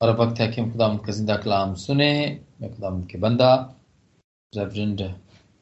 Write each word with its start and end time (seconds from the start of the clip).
और 0.00 0.10
वक्त 0.16 0.40
है 0.40 0.46
कि 0.48 0.60
हम 0.60 0.70
खुदा 0.72 0.88
का 0.96 1.12
ज़िंदा 1.12 1.36
कलाम 1.36 1.74
सुने। 1.74 2.10
मैं 2.60 2.74
खुदा 2.74 2.90
के 3.10 3.18
बंदा 3.18 3.54
रेवरेंड 4.52 5.02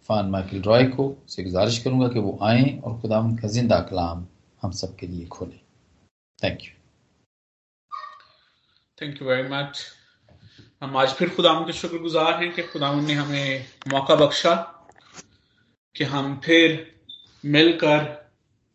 फान 0.09 0.31
माइकल 0.31 0.61
रॉय 0.63 0.85
को 0.85 1.05
से 1.29 1.43
गुजारिश 1.45 1.79
करूँगा 1.85 2.09
कि 2.09 2.19
वो 2.19 2.39
आए 2.43 2.65
और 2.85 3.01
खुदा 3.01 3.21
का 3.43 3.49
ज़िंदा 3.49 3.79
कलाम 3.81 4.27
हम 4.63 4.71
सब 4.73 4.97
के 4.97 5.07
लिए 5.07 5.27
खोलें। 5.27 5.59
Thank 6.39 6.63
you 6.63 6.73
thank 8.99 9.23
you 9.23 9.29
very 9.29 9.49
much 9.49 9.85
हम 10.83 10.97
आज 10.97 11.13
फिर 11.15 11.29
खुदा 11.37 11.53
के 11.67 11.73
शुक्रगुजार 11.73 12.43
हैं 12.43 12.53
कि 12.55 12.63
खुदा 12.63 12.93
ने 13.01 13.15
हमें 13.15 13.67
मौका 13.89 14.15
बख्शा 14.17 14.55
कि 15.97 16.05
हम 16.05 16.41
फिर 16.45 16.95
मिलकर 17.45 18.05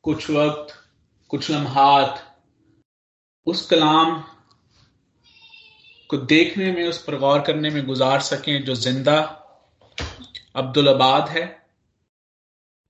कुछ 0.03 0.29
वक्त, 0.29 0.73
कुछ 1.29 1.51
लम्हात 1.51 2.27
उस 3.47 3.65
कलाम 3.67 4.23
को 6.11 6.17
देखने 6.17 6.71
में, 6.71 6.87
उस 6.87 7.01
पर 7.03 7.17
गौर 7.17 7.41
करने 7.41 7.69
में 7.69 7.85
गुजार 7.85 8.19
सकें 8.21 8.63
जो 8.65 8.75
ज़िंदा 8.75 9.17
अब्दुल 10.55 10.89
आबाद 10.89 11.29
है 11.29 11.43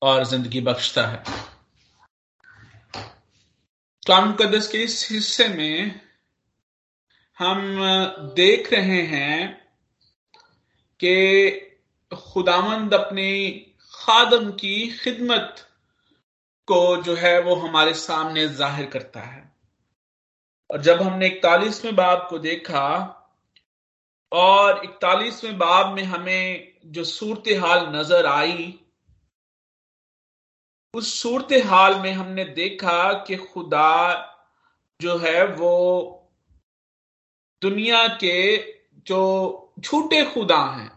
और 0.01 0.23
ज़िंदगी 0.25 0.61
बख्शता 0.61 1.05
है। 1.07 1.23
कलाम 4.03 4.27
मुकदस 4.27 4.67
के 4.67 4.77
इस 4.77 5.07
हिस्से 5.11 5.47
में 5.47 5.99
हम 7.37 7.59
देख 8.35 8.71
रहे 8.73 9.01
हैं 9.07 9.49
कि 10.99 11.49
खुदामंद 12.11 12.93
अपनी 12.93 13.49
खादम 13.93 14.49
की 14.51 14.87
खिदमत 14.99 15.67
को 16.67 16.81
जो 17.03 17.15
है 17.15 17.39
वो 17.41 17.55
हमारे 17.55 17.93
सामने 17.93 18.47
ज़ाहिर 18.47 18.85
करता 18.85 19.19
है। 19.19 19.50
और 20.71 20.81
जब 20.81 21.01
हमने 21.01 21.27
इकतालीसवें 21.27 21.95
बाब 21.95 22.27
को 22.29 22.39
देखा, 22.39 23.17
और 24.31 24.83
इकतालीसवें 24.83 25.57
बाब 25.57 25.93
में 25.95 26.03
हमें 26.03 26.73
जो 26.85 27.03
सूरत 27.03 27.43
हाल 27.59 27.85
नज़र 27.95 28.25
आई, 28.25 28.79
उस 30.93 31.21
सूरत 31.21 31.47
हाल 31.65 31.99
में 31.99 32.11
हमने 32.13 32.45
देखा 32.45 33.13
कि 33.13 33.35
खुदा 33.35 34.27
जो 35.01 35.17
है 35.17 35.45
वो 35.47 36.17
दुनिया 37.61 38.07
के 38.07 38.57
जो 39.07 39.73
झूठे 39.79 40.23
खुदा 40.25 40.63
हैं, 40.65 40.91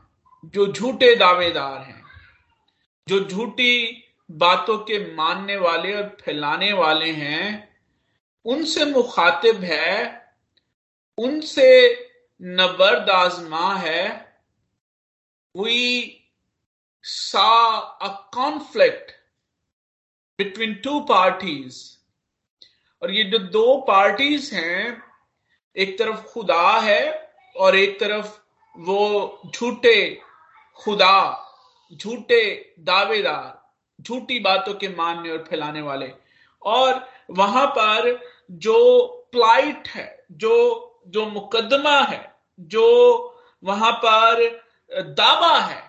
जो 0.45 0.67
झूठे 0.67 1.15
दावेदार 1.17 1.81
हैं, 1.81 2.03
जो 3.09 3.21
झूठी 3.21 4.03
बातों 4.31 4.79
के 4.79 5.15
मानने 5.15 5.57
वाले 5.57 5.95
और 5.95 6.17
फैलाने 6.21 6.73
वाले 6.73 7.11
हैं 7.13 7.74
उनसे 8.45 8.85
मुखातिब 8.85 9.63
है, 9.65 10.23
उनसे 11.19 11.69
नबर्द 12.41 13.11
आजमा 13.11 13.75
है 13.75 14.05
we 15.55 16.21
saw 17.05 17.77
a 18.03 18.09
conflict 18.35 19.11
between 20.39 20.75
two 20.75 21.01
parties 21.01 21.83
और 23.03 23.11
ये 23.11 23.25
जो 23.25 23.39
दो 23.39 23.77
पार्टीज़ 23.89 24.55
हैं, 24.55 25.03
एक 25.77 25.99
तरफ़ 25.99 26.23
खुदा 26.23 26.79
है 26.81 27.33
और 27.57 27.77
एक 27.77 27.99
तरफ़ 28.01 28.39
वो 28.77 29.41
झूठे 29.55 30.21
खुदा, 30.79 31.17
झूठे 31.93 32.75
दावेदार, 32.81 33.63
झूठी 34.01 34.39
बातों 34.39 34.75
के 34.75 34.89
मानने 34.89 35.31
और 35.31 35.45
फैलाने 35.45 35.81
वाले। 35.81 36.13
और 36.63 37.09
वहाँ 37.31 37.67
पर 37.67 38.34
जो 38.51 39.07
प्लाइट 39.33 39.89
है, 39.89 40.27
जो 40.33 41.03
जो 41.09 41.25
मुकदमा 41.27 41.99
है, 42.01 42.35
जो 42.61 43.41
वहाँ 43.63 43.93
पर 44.05 44.63
दावा 44.91 45.59
है, 45.59 45.83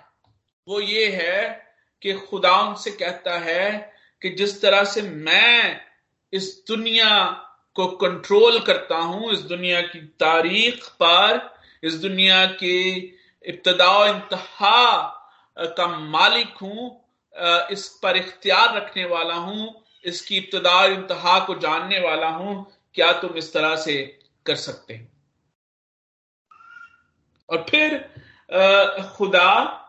वो 0.67 0.80
ये 0.80 1.08
है 1.12 1.66
कि 2.02 2.14
खुदा 2.14 2.56
उनसे 2.62 2.92
कहता 2.92 3.38
है 3.40 3.72
कि 4.22 4.29
जिस 4.29 4.62
तरह 4.62 4.84
से 4.84 5.02
मैं 5.02 5.81
इस 6.34 6.63
दुनिया 6.68 7.09
को 7.75 7.88
कंट्रोल 7.88 8.59
करता 8.59 8.97
हूँ, 8.97 9.31
इस 9.31 9.40
दुनिया 9.40 9.81
की 9.81 10.00
तारीख 10.19 10.85
पर, 11.02 11.56
इस 11.84 11.94
दुनिया 11.94 12.46
के 12.46 12.96
इब्तदा 13.46 14.06
इंतहा 14.08 15.12
का 15.58 15.88
मालिक 15.88 16.58
हूँ 16.62 17.02
इस 17.72 17.88
पर 18.03 18.18
इख्तियार 18.18 18.75
रखने 18.75 19.06
वाला 19.06 19.34
हूँ 19.34 19.84
इसकी 20.05 20.38
इब्तदा 20.38 20.83
इंतहा 20.85 21.38
को 21.45 21.55
जानने 21.59 21.99
वाला 21.99 22.27
हूँ, 22.29 22.66
क्या 22.95 23.11
तुम 23.21 23.35
इस 23.38 23.53
तरह 23.53 23.75
से 23.77 23.95
कर 24.45 24.55
सकते 24.57 24.93
हैं? 24.93 25.11
और 27.49 27.66
फिर 27.69 27.97
खुदा 29.16 29.81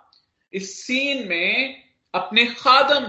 इस 0.53 0.75
सीन 0.77 1.27
में 1.29 1.83
अपने 2.15 2.45
खादम 2.49 3.07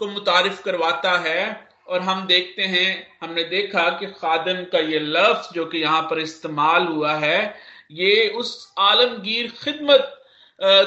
को 0.00 0.06
मुतारिफ 0.08 0.62
करवाता 0.62 1.18
है, 1.18 1.68
और 1.88 2.00
हम 2.00 2.26
देखते 2.26 2.62
हैं, 2.64 3.06
हमने 3.22 3.42
देखा 3.44 3.88
कि 3.98 4.06
खादम 4.08 4.62
का 4.72 4.78
ये 4.80 4.98
लफ्ज 4.98 5.54
जो 5.54 5.64
कि 5.66 5.78
यहाँ 5.78 6.02
पर 6.10 6.20
इस्तेमाल 6.20 6.86
हुआ 6.86 7.14
है, 7.16 7.54
ये 7.92 8.28
उस 8.30 8.72
आलमगीर 8.80 9.50
खिदमत 9.58 10.10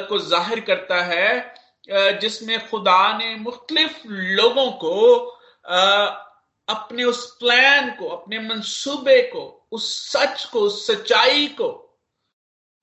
को 0.09 0.19
ज़ाहिर 0.19 0.59
करता 0.59 1.01
है 1.03 1.55
जिसमें 2.21 2.69
खुदा 2.69 3.17
ने 3.17 3.35
मुख्तलिफ़ 3.37 4.07
लोगों 4.07 4.71
को 4.73 4.93
अपने 5.67 7.03
उस 7.03 7.25
प्लान 7.39 7.89
को 7.89 8.07
अपने 8.07 8.39
मंसूबे 8.39 9.21
को 9.21 9.43
उस 9.71 9.89
सच 10.11 10.43
को 10.45 10.59
उस 10.59 10.85
सच्चाई 10.87 11.47
को 11.47 11.69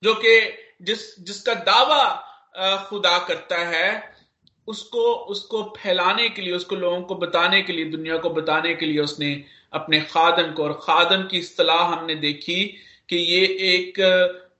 जो 0.02 0.14
कि 0.14 0.38
जिस 0.82 1.02
जिसका 1.20 1.54
दावा 1.64 2.04
खुदा 2.88 3.18
करता 3.18 3.58
है 3.66 4.14
उसको 4.68 5.02
उसको 5.30 5.62
फैलाने 5.76 6.28
के 6.28 6.42
लिए 6.42 6.52
उसको 6.52 6.76
लोगों 6.76 7.00
को 7.02 7.14
बताने 7.14 7.62
के 7.62 7.72
लिए 7.72 7.84
दुनिया 7.84 8.16
को 8.16 8.30
बताने 8.30 8.74
के 8.74 8.86
लिए 8.86 9.00
उसने 9.00 9.32
अपने 9.72 10.00
खादम 10.02 10.52
को 10.52 10.62
और 10.62 10.72
खादम 10.82 11.22
की 11.22 11.38
इस्तलाह 11.38 11.84
हमने 11.84 12.14
देखी 12.14 12.62
कि 13.08 13.16
ये 13.16 13.44
एक 13.70 14.00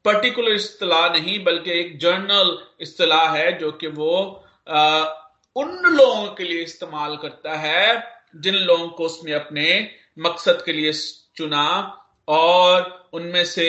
पर्टिकुलर 0.05 0.53
इस्तलाह 0.53 1.09
नहीं 1.09 1.43
बल्कि 1.45 1.71
एक 1.71 1.99
जर्नल 1.99 2.59
इस्तलाह 2.81 3.37
है 3.37 3.59
जो 3.59 3.71
कि 3.73 3.87
वो 3.87 4.17
आ, 4.69 5.05
उन 5.57 5.71
लोगों 5.87 6.27
के 6.35 6.45
लिए 6.45 6.63
इस्तेमाल 6.63 7.17
करता 7.17 7.57
है 7.57 8.14
जिन 8.35 8.55
लोगों 8.57 8.89
को 8.89 9.05
उसने 9.05 9.33
अपने 9.33 9.67
मकसद 10.19 10.63
के 10.67 10.73
लिए 10.73 10.93
चुना 11.37 11.67
और 12.29 13.11
उनमें 13.15 13.45
से 13.45 13.69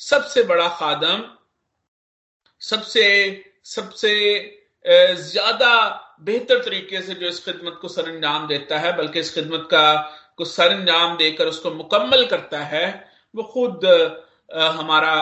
सबसे 0.00 0.42
बड़ा 0.42 0.68
खादम, 0.68 1.24
सबसे 2.62 3.06
सबसे 3.66 4.12
ज़्यादा 4.84 5.72
बेहतर 6.22 6.62
तरीके 6.64 7.00
से 7.02 7.14
जो 7.14 7.26
इस 7.26 7.44
खिदमत 7.44 7.78
को 7.82 7.88
सर 7.88 8.08
अंजाम 8.08 8.46
देता 8.48 8.78
है, 8.78 8.96
बल्कि 8.96 9.20
इस 9.20 9.34
खिदमत 9.34 9.68
का, 9.70 9.94
को 10.36 10.44
सर 10.44 10.72
अंजाम 10.72 11.16
देकर 11.16 11.46
उसको 11.46 11.70
मुकम्मल 11.70 12.24
करता 12.26 12.58
है, 12.64 12.86
वो 13.34 13.42
खुद 13.44 13.84
हमारा 14.52 15.16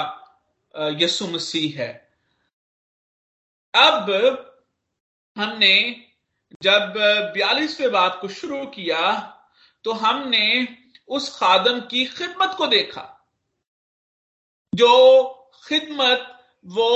यसु 0.99 1.27
मसीह 1.27 1.81
है। 1.81 1.93
अब 3.75 4.11
हमने 5.37 5.75
जब 6.63 6.93
बयालीसवें 7.35 7.91
बात 7.93 8.19
को 8.21 8.29
शुरू 8.29 8.65
किया 8.67 9.01
तो 9.85 9.93
हमने 9.95 10.47
उस 11.09 11.29
खादम 11.39 11.81
की 11.81 12.05
खिदमत 12.07 12.55
को 12.59 12.67
देखा। 12.67 13.05
जो 14.73 14.93
खिदमत 15.65 16.35
वो 16.67 16.91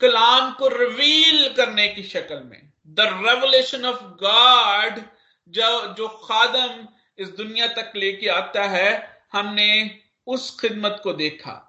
कलाम 0.00 0.52
को 0.52 0.68
रिवील 0.68 1.48
करने 1.54 1.88
की 1.88 2.02
शक्ल 2.02 2.42
में 2.42 2.72
द 2.88 3.00
रेवलेशन 3.00 3.84
ऑफ़ 3.86 4.02
गॉड 4.22 5.00
जो 5.48 5.94
जो 5.94 6.08
खादम 6.24 6.86
इस 7.18 7.28
दुनिया 7.28 7.66
तक 7.66 7.92
लेके 7.96 8.28
आता 8.28 8.64
है, 8.64 9.22
हमने 9.32 10.00
उस 10.26 10.58
खिदमत 10.60 11.00
को 11.04 11.12
देखा। 11.12 11.62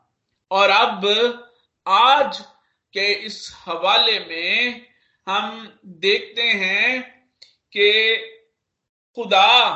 और 0.51 0.69
अब 0.69 1.06
आज 1.86 2.39
के 2.94 3.12
इस 3.25 3.56
हवाले 3.65 4.19
में 4.19 4.86
हम 5.27 5.79
देखते 5.85 6.41
हैं 6.41 7.01
कि 7.71 8.18
खुदा 9.15 9.68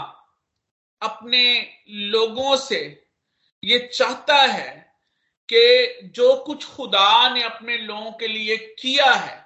अपने 1.01 1.67
लोगों 1.89 2.55
से 2.57 3.07
ये 3.63 3.79
चाहता 3.93 4.35
है 4.35 4.91
कि 5.49 6.09
जो 6.15 6.35
कुछ 6.35 6.65
खुदा 6.65 7.33
ने 7.33 7.43
अपने 7.43 7.77
लोगों 7.77 8.11
के 8.11 8.27
लिए 8.27 8.57
किया 8.57 9.13
है, 9.13 9.45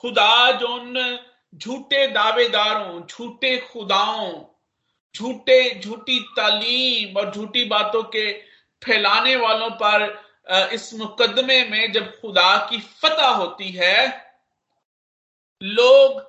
खुदा 0.00 0.50
जो 0.50 0.66
उन 0.66 1.18
झूठे 1.54 2.06
दावेदारों, 2.06 3.06
झूठे 3.06 3.56
खुदाओं, 3.58 4.32
झूठे, 5.14 5.80
झूठी 5.80 6.20
तालीम 6.36 7.16
और 7.16 7.34
झूठी 7.34 7.64
बातों 7.64 8.02
के 8.02 8.32
फैलाने 8.82 9.36
वालों 9.36 9.70
पर 9.82 10.24
इस 10.72 10.94
मुकदमे 10.94 11.62
में 11.64 11.92
जब 11.92 12.20
खुदा 12.20 12.56
की 12.70 12.80
फतह 12.80 13.28
होती 13.28 13.70
है 13.70 14.27
लोग 15.60 16.26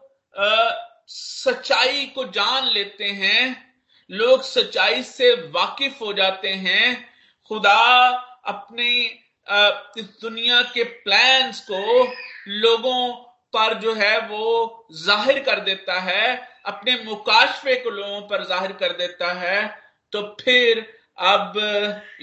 सच्चाई 1.09 2.05
को 2.15 2.23
जान 2.25 2.67
लेते 2.67 3.05
हैं, 3.05 3.65
लोग 4.09 4.41
सच्चाई 4.43 5.03
से 5.03 5.33
वाकिफ 5.51 6.01
हो 6.01 6.13
जाते 6.13 6.49
हैं। 6.49 6.95
खुदा 7.51 7.79
अपने 8.47 8.89
इस 9.97 10.05
दुनिया 10.21 10.61
के 10.63 10.83
प्लान्स 10.83 11.59
को 11.71 12.03
लोगों 12.49 13.11
पर 13.53 13.73
जो 13.79 13.93
है 13.95 14.19
वो 14.27 14.87
ज़ाहिर 14.95 15.39
कर 15.43 15.59
देता 15.61 15.99
है, 16.01 16.35
अपने 16.65 16.95
मुकाशफे 17.03 17.75
को 17.75 17.89
लोगों 17.89 18.21
पर 18.21 18.43
ज़ाहिर 18.47 18.71
कर 18.73 18.91
देता 18.97 19.31
है। 19.33 19.67
तो 20.13 20.21
फिर 20.41 20.85
अब 21.19 21.53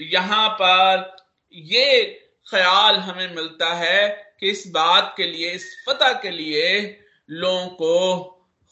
यहाँ 0.01 0.47
पर 0.51 1.15
ये 1.53 2.03
ख्याल 2.47 2.95
हमें 2.97 3.35
मिलता 3.35 3.73
है 3.75 4.05
कि 4.39 4.49
इस 4.49 4.67
बात 4.67 5.13
के 5.17 5.23
लिए, 5.23 5.51
इस 5.51 5.85
फतह 5.89 6.13
के 6.13 6.29
लिए 6.29 6.99
लोगों 7.29 7.67
को 7.67 8.23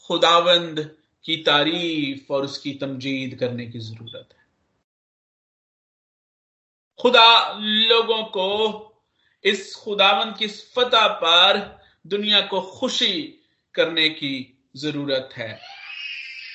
खुदावंद 0.06 0.96
की 1.24 1.36
तारीफ़ 1.36 2.32
और 2.32 2.44
उसकी 2.44 2.74
तमजीद 2.74 3.38
करने 3.38 3.66
की 3.66 3.78
ज़रूरत 3.78 4.28
है। 4.32 4.46
खुदा 7.00 7.58
लोगों 7.58 8.22
को 8.24 8.82
इस 9.44 9.74
खुदावंद 9.74 10.36
की 10.36 10.46
फतह 10.46 11.06
पर 11.08 11.80
दुनिया 12.06 12.40
को 12.40 12.60
खुशी 12.60 13.22
करने 13.74 14.08
की 14.08 14.64
ज़रूरत 14.76 15.28
है। 15.36 15.60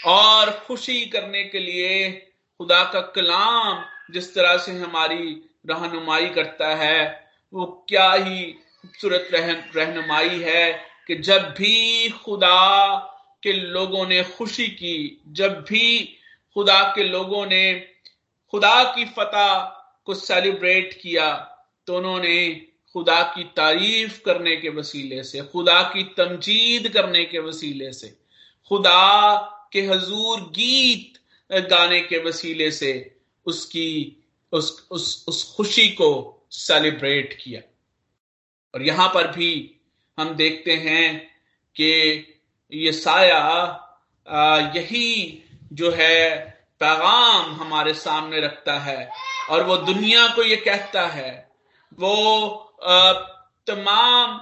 और 0.06 0.52
खुशी 0.52 1.06
करने 1.06 1.44
के 1.44 1.60
लिए 1.60 2.12
खुदा 2.58 2.84
का 2.84 3.02
कलाम 3.02 3.86
जिस 4.14 4.36
तरह 4.36 4.58
से 4.58 4.72
हमारी 4.72 5.50
रहनुमाई 5.70 6.30
करता 6.30 6.76
है, 6.76 7.32
वो 7.54 7.86
क्या 7.90 8.12
ही 8.12 8.56
खूबसूरत 8.82 9.28
रहनुमाई 9.76 10.40
है 10.40 10.72
कि 11.08 11.16
जब 11.16 11.54
भी 11.58 12.10
खुदा 12.10 12.98
के 13.44 13.54
लोगों 13.54 14.06
ने 14.08 14.24
खुशी 14.24 14.68
की, 14.68 15.22
जब 15.28 15.60
भी 15.70 16.18
खुदा 16.56 16.82
के 16.96 17.04
लोगों 17.04 17.46
ने 17.46 17.74
खुदा 18.54 18.84
की 18.96 19.06
फतह 19.06 19.54
को 20.06 20.14
सेलिब्रेट 20.14 21.00
किया 21.02 21.30
तो 21.88 21.98
उन्होंने 21.98 22.38
खुदा 22.94 23.22
की 23.36 23.44
तारीफ़ 23.56 24.22
करने 24.24 24.56
के 24.58 24.70
वसीले 24.70 25.24
से, 25.24 25.42
खुदा 25.42 25.82
की 25.84 26.04
तमजीद 26.18 26.88
करने 26.90 27.26
के 27.26 27.40
वसीले 27.40 27.92
से, 27.94 28.08
खुदा 28.68 29.70
के 29.74 29.82
हजूर 29.82 30.42
गीत 30.52 31.20
गाने 31.70 32.02
के 32.02 32.18
वसीले 32.24 32.72
से 32.72 32.94
उसकी, 33.46 34.18
उस 34.52 34.88
उस 34.92 35.26
उस 35.28 35.54
खुशी 35.56 35.88
को 35.90 36.10
सेलिब्रेट 36.52 37.38
किया। 37.44 37.62
और 38.74 38.82
यहाँ 38.82 39.08
पर 39.14 39.28
भी 39.28 39.80
हम 40.18 40.34
देखते 40.36 40.76
हैं 40.76 41.20
कि 41.76 41.92
ये 42.72 42.92
साया 42.92 43.42
यही 44.76 45.44
जो 45.74 45.92
है 45.92 46.40
पैगाम 46.80 47.56
हमारे 47.56 47.94
सामने 47.94 48.40
रखता 48.42 48.80
है 48.80 49.10
और 49.50 49.64
वो 49.64 49.78
दुनिया 49.78 50.28
को 50.28 50.44
ये 50.44 50.56
कहता 50.56 51.06
है। 51.08 51.50
वो 52.00 52.78
तमाम 53.68 54.40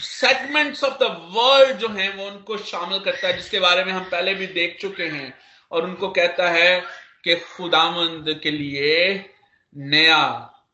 सेगमेंट्स 0.00 0.84
ऑफ़ 0.84 0.98
द 0.98 1.06
वर्ल्ड 1.34 1.78
जो 1.78 1.88
हैं, 1.88 2.16
वो 2.16 2.26
उनको 2.26 2.56
शामिल 2.56 2.98
करता 2.98 3.28
है, 3.28 3.36
जिसके 3.36 3.60
बारे 3.60 3.84
में 3.84 3.92
हम 3.92 4.04
पहले 4.04 4.34
भी 4.34 4.46
देख 4.46 4.78
चुके 4.80 5.06
हैं। 5.06 5.32
और 5.70 5.84
उनको 5.84 6.08
कहता 6.08 6.48
है 6.50 6.80
कि 7.24 7.34
खुदामंद 7.34 8.40
के 8.42 8.50
लिए 8.50 9.30
नया 9.76 10.22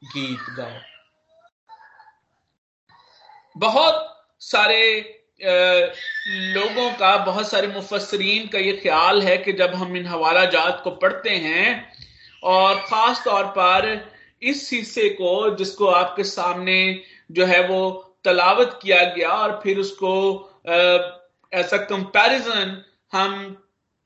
गीत 0.05 0.55
गाओ। 0.56 0.95
बहुत 3.56 4.12
सारे 4.41 4.82
लोगों 5.41 6.91
का, 6.91 7.17
बहुत 7.17 7.50
सारे 7.50 7.67
मुफसरीन 7.67 8.47
का 8.49 8.58
ये 8.58 8.73
ख्याल 8.73 9.23
है 9.23 9.37
कि 9.38 9.53
जब 9.53 9.75
हम 9.75 9.97
इन 9.97 10.06
हवाला 10.06 10.44
जात 10.44 10.81
को 10.85 10.91
पढ़ते 10.91 11.31
हैं 11.31 11.93
और 12.43 12.81
ख़ास 12.81 13.23
तौर 13.25 13.44
पर 13.58 13.88
इस 14.43 14.70
हिस्से 14.73 15.08
को 15.11 15.56
जिसको 15.56 15.87
आपके 15.87 16.25
सामने 16.25 16.79
जो 17.31 17.47
है 17.47 17.67
वो 17.69 17.81
तलावत 18.25 18.79
किया 18.82 19.03
गया 19.05 19.31
और 19.31 19.61
फिर 19.62 19.79
उसको, 19.79 20.12
अ 20.67 21.62
कंपैरिजन 21.88 22.82
हम 23.12 23.35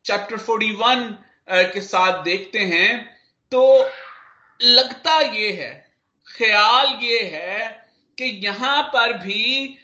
चैप्टर 0.05 0.37
41 0.39 1.13
के 1.73 1.81
साथ 1.81 2.23
देखते 2.23 2.59
हैं 2.59 2.89
तो 3.53 3.63
लगता 4.61 5.19
ये 5.21 5.51
है, 5.53 5.73
ख्याल 6.29 6.87
ये 7.03 7.21
है 7.25 7.80
कि 8.21 8.27
यहाँ 8.45 8.83
पर 8.95 9.13
भी 9.19 9.79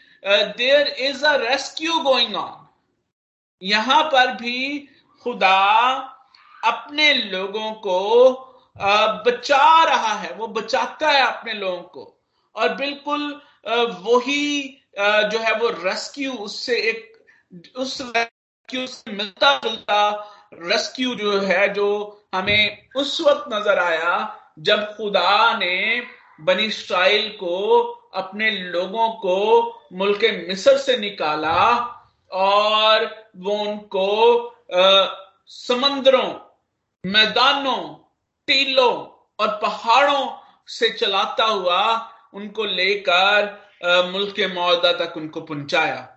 there 0.58 0.86
is 1.08 1.24
a 1.26 1.34
rescue 1.40 1.98
going 2.02 2.34
on 2.36 2.66
यहाँ 3.62 4.02
पर 4.12 4.32
भी 4.36 4.88
खुदा 5.26 5.58
अपने 6.64 7.12
लोगों 7.14 7.72
को 7.86 8.00
बचा 9.26 9.84
रहा 9.84 10.12
है। 10.14 10.32
वो 10.34 10.46
बचाता 10.48 11.10
है 11.10 11.20
अपने 11.26 11.52
लोगों 11.54 11.82
को। 11.82 12.02
और 12.56 12.74
बिल्कुल 12.76 13.22
वही 13.66 14.62
जो 14.98 15.38
है 15.38 15.54
वो 15.58 15.68
रेस्क्यू 15.84 16.32
उससे 16.32 16.76
एक, 16.90 17.12
उस 17.76 18.00
रेस्क्यू 18.00 18.86
से 18.86 19.12
मिलता 19.12 19.56
जुलता 19.64 20.10
रेस्क्यू 20.54 21.14
जो 21.14 21.40
है, 21.40 21.68
जो 21.74 22.26
हमें 22.34 22.88
उस 22.96 23.20
वक्त 23.20 23.44
नज़र 23.52 23.78
आया 23.78 24.14
जब 24.58 24.84
खुदा 24.96 25.58
ने 25.58 26.02
बनी 26.40 26.64
इसराइल 26.64 27.28
को 27.42 27.95
अपने 28.14 28.50
लोगों 28.50 29.08
को 29.20 29.36
मुल्क 29.92 30.24
मिस्र 30.48 30.76
से 30.78 30.96
निकाला 30.96 31.58
और 32.30 33.04
वो 33.36 33.56
उनको 33.58 34.06
समंदरों, 35.50 36.32
मैदानों, 37.04 37.82
टीलों 38.48 38.92
और 39.38 39.48
पहाड़ों 39.62 40.28
से 40.68 40.88
चलाता 40.90 41.44
हुआ 41.44 41.82
उनको 42.34 42.64
लेकर 42.64 44.10
मुल्क 44.12 44.34
के 44.36 44.46
मौदा 44.54 44.92
तक 44.94 45.16
उनको 45.16 45.40
पहुँचाया। 45.40 46.08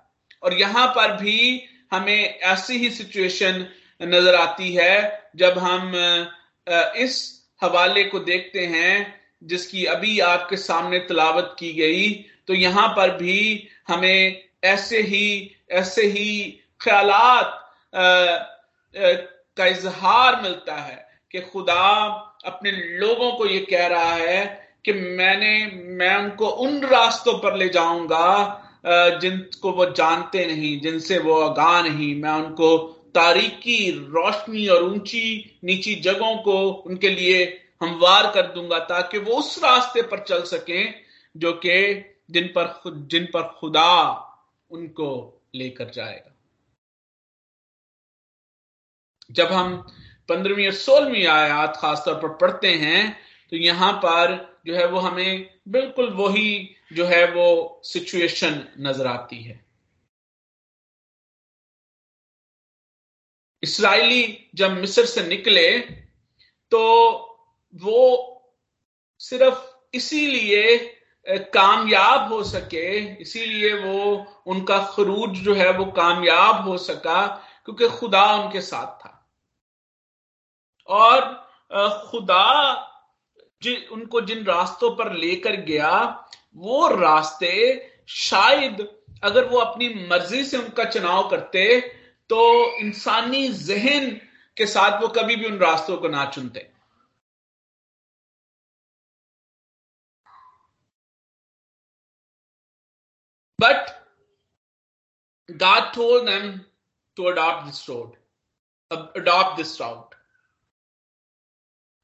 और 0.44 0.54
यहाँ 0.54 0.88
पर 0.96 1.12
भी 1.22 1.64
हमें 1.94 2.40
ऐसी 2.40 2.78
ही 2.78 2.90
सिचुएशन 2.90 3.66
नज़र 4.02 4.36
आती 4.36 4.74
है 4.76 5.32
जब 5.36 5.58
हम 5.58 5.92
इस 6.98 7.18
हवाले 7.64 8.04
को 8.04 8.20
देखते 8.20 8.66
हैं 8.66 9.19
जिसकी 9.44 9.86
अभी 9.86 10.20
आपके 10.20 10.58
सामने 10.58 11.00
तलावत 11.00 11.56
की 11.60 11.72
गई 11.74 12.10
तो 12.48 12.54
यहाँ 12.54 12.88
पर 12.88 13.16
भी 13.18 13.68
हमें 13.88 14.44
ऐसे 14.64 15.02
ही 15.02 15.56
ऐसे 15.72 16.06
ही 16.08 16.60
ख्याल 16.82 17.10
का 19.58 19.66
इजहार 19.66 20.42
मिलता 20.42 20.76
है 20.76 21.08
कि 21.32 21.42
खुदा 21.42 21.84
अपने 22.46 22.72
लोगों 23.00 23.32
को 23.32 23.46
ये 23.46 23.60
कह 23.60 23.88
रहा 23.88 24.14
है 24.14 24.70
कि 24.86 24.94
मैंने, 24.94 25.66
मैं 25.76 26.16
उनको 26.16 26.48
उन 26.48 26.80
रास्तों 26.82 27.34
पर 27.40 27.58
ले 27.58 27.70
जाऊँगा 27.70 28.66
जिनको 29.22 29.72
वो 29.72 29.86
जानते 29.86 30.46
नहीं, 30.46 30.80
जिनसे 30.80 31.18
वो 31.20 31.40
आगा 31.42 31.82
नहीं। 31.82 32.16
मैं 32.16 32.32
उनको 32.32 32.78
तारीकी, 33.16 33.92
रोशनी 33.92 34.68
और 34.68 34.84
ऊँची, 34.84 35.60
नीची 35.64 35.96
जगहों 35.96 36.36
को 36.38 36.70
उनके 36.88 37.10
लिए 37.10 37.46
हमवार 37.82 38.32
कर 38.34 38.52
दूँगा 38.54 38.80
ताकि 38.86 39.18
वो 39.20 39.38
उस 39.40 39.58
रास्ते 39.64 40.02
पर 40.02 40.24
चल 40.24 40.44
सकें 40.46 41.04
जो 41.36 41.54
कि 41.66 41.76
जिन 42.32 42.48
पर 42.56 42.82
जिन 43.08 43.26
पर 43.34 43.48
खुदा 43.60 43.92
उनको 44.72 45.12
लेकर 45.56 45.90
जाएगा। 45.90 46.36
जब 49.32 49.52
हम 49.52 49.76
पंद्रहवीं 50.30 50.66
और 50.68 50.74
सोलहवीं 50.74 51.26
आयात 51.28 51.78
खासतौर 51.78 52.16
पर 52.16 52.36
पढ़ते 52.38 52.74
हैं 52.76 53.02
तो 53.52 53.58
यहाँ 53.58 53.92
पर 53.96 54.36
जो 54.68 54.76
है 54.76 54.86
वो 54.88 55.00
हमें 55.00 55.50
बिल्कुल 55.68 56.10
वही 56.14 56.76
जो 56.94 57.06
है 57.06 57.24
वो 57.34 57.82
सिचुएशन 57.86 58.64
नज़र 58.80 59.08
आती 59.08 59.42
है। 59.44 59.60
इसराइली 63.64 64.50
जब 64.56 64.72
मिस्र 64.72 65.06
से 65.06 65.28
निकले 65.28 65.80
तो 66.72 66.80
वो 67.74 68.36
सिर्फ़ 69.22 69.66
इसीलिए 69.94 70.78
कामयाब 71.54 72.32
हो 72.34 72.44
सके 72.44 72.98
इसीलिए 73.22 73.74
वो 73.74 74.26
उनका 74.48 74.78
खरूज 74.86 75.38
जो 75.40 75.54
है 75.54 75.72
वो 75.72 75.86
कामयाब 75.92 76.68
हो 76.68 76.78
सका 76.78 77.26
क्योंकि 77.66 77.88
खुदा 77.90 78.24
उनके 78.36 78.62
साथ 78.62 78.98
था। 79.00 79.16
और 80.90 81.22
खुदा 82.10 82.86
जि, 83.62 83.76
उनको 83.92 84.22
जिन 84.22 84.44
रास्तों 84.44 84.90
पर 84.96 85.12
लेकर 85.14 85.56
गया 85.62 85.92
वो 86.56 86.88
रास्ते 86.90 87.52
शायद 88.10 88.88
अगर 89.24 89.46
वो 89.46 89.60
अपनी 89.60 89.90
मर्ज़ी 90.10 90.44
से 90.46 90.58
उनका 90.58 90.84
चुनाव 90.84 91.30
करते 91.30 91.80
तो 92.30 92.42
इंसानी 92.78 93.48
जहन 93.50 94.10
के 94.58 94.66
साथ 94.66 95.02
वो 95.02 95.08
कभी 95.08 95.36
भी 95.36 95.46
उन 95.46 95.58
रास्तों 95.58 95.98
को 95.98 96.08
ना 96.08 96.26
चुनते। 96.26 96.68
But 103.60 103.96
God 105.50 105.94
told 105.94 106.28
them 106.28 106.66
to 107.18 107.28
adopt 107.28 107.66
this 107.66 107.88
road, 107.90 108.12
adopt 108.92 109.58
this 109.58 109.80
route. 109.80 110.10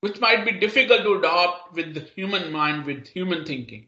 which 0.03 0.19
might 0.19 0.45
be 0.45 0.51
difficult 0.51 1.01
to 1.03 1.13
adopt 1.13 1.74
with 1.74 1.93
the 1.95 2.01
human 2.15 2.51
mind, 2.51 2.85
with 2.85 3.07
human 3.07 3.43
thinking. 3.45 3.85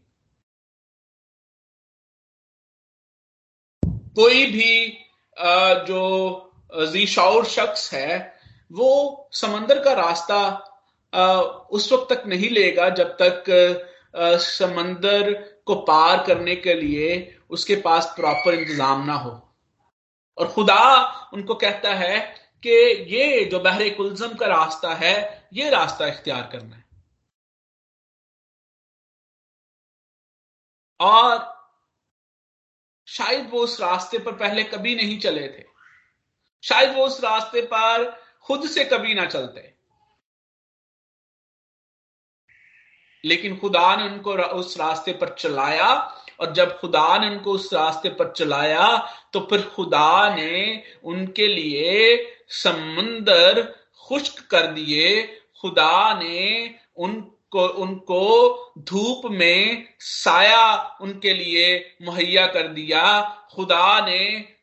कोई 4.15 4.45
भी 4.51 4.71
जो 5.87 6.05
जीशाउर 6.93 7.45
शख्स 7.45 7.91
है 7.93 8.15
वो 8.79 8.89
समंदर 9.41 9.83
का 9.83 9.93
रास्ता 9.93 10.39
उस 11.77 11.91
वक्त 11.91 12.13
तक 12.13 12.25
नहीं 12.27 12.49
लेगा 12.49 12.89
जब 12.99 13.15
तक 13.21 13.43
समंदर 14.45 15.31
को 15.67 15.75
पार 15.75 16.25
करने 16.27 16.55
के 16.55 16.73
लिए 16.73 17.39
उसके 17.49 17.75
पास 17.75 18.13
प्रॉपर 18.15 18.53
इंतज़ाम 18.53 19.05
ना 19.05 19.13
हो। 19.13 19.31
और 20.37 20.47
खुदा 20.47 20.83
उनको 21.33 21.55
कहता 21.55 21.93
है 21.93 22.19
कि 22.63 22.69
ये 23.15 23.45
जो 23.45 23.59
बहरे 23.59 23.89
कुलजम 23.89 24.33
का 24.33 24.47
रास्ता 24.47 24.93
है, 24.95 25.47
ये 25.53 25.69
रास्ता 25.69 26.07
इख्तियार 26.07 26.49
करना 26.51 26.75
है। 26.75 26.85
और 30.99 31.55
शायद 33.07 33.49
वो 33.49 33.59
उस 33.59 33.79
रास्ते 33.81 34.19
पर 34.19 34.31
पहले 34.31 34.63
कभी 34.63 34.95
नहीं 34.95 35.19
चले 35.19 35.47
थे। 35.47 35.65
शायद 36.63 36.95
वो 36.95 37.05
उस 37.05 37.23
रास्ते 37.23 37.61
पर 37.61 38.09
खुद 38.41 38.67
से 38.69 38.85
कभी 38.85 39.13
ना 39.13 39.25
चलते। 39.25 39.76
लेकिन 43.27 43.57
खुदा 43.57 43.95
ने 43.95 44.03
उनको 44.03 44.33
उस 44.33 44.79
रास्ते 44.79 45.11
पर 45.11 45.35
चलाया 45.39 45.89
और 46.39 46.53
जब 46.53 46.79
खुदा 46.79 47.17
ने 47.17 47.29
उनको 47.29 47.51
उस 47.51 47.73
रास्ते 47.73 48.09
पर 48.09 48.33
चलाया 48.37 49.13
तो 49.33 49.39
फिर 49.39 49.61
खुदा 49.61 50.35
ने 50.35 50.83
उनके 51.03 51.47
लिए 51.47 52.25
समंदर 52.49 53.61
खुश्क 54.07 54.47
कर 54.51 54.67
दिए। 54.67 55.21
खुदा 55.61 56.13
ने 56.13 56.75
उनको 56.95 57.67
उनको 57.67 58.23
धूप 58.77 59.21
में 59.31 59.87
साया, 59.99 60.97
उनके 61.01 61.33
लिए 61.33 61.95
मुहैया 62.01 62.45
कर 62.47 62.67
दिया। 62.67 63.03
खुदा 63.53 64.05
ने 64.05 64.19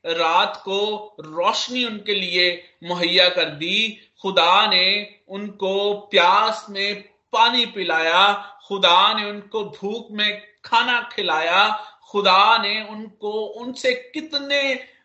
रात 0.06 0.56
को 0.64 0.78
रोशनी 1.20 1.84
उनके 1.84 2.14
लिए 2.14 2.64
मुहैया 2.84 3.28
कर 3.28 3.44
दी। 3.44 3.98
खुदा 4.22 4.66
ने 4.66 5.14
उनको 5.28 5.94
प्यास 6.10 6.66
में 6.70 7.02
पानी 7.32 7.66
पिलाया। 7.66 8.53
खुदा 8.64 9.12
ने 9.14 9.30
उनको 9.30 9.64
भूख 9.70 10.10
में 10.10 10.42
खाना 10.64 11.00
खिलाया। 11.12 11.68
खुदा 12.10 12.58
ने 12.58 12.82
उनको, 12.82 13.30
उनसे 13.30 13.92
कितने 14.14 14.62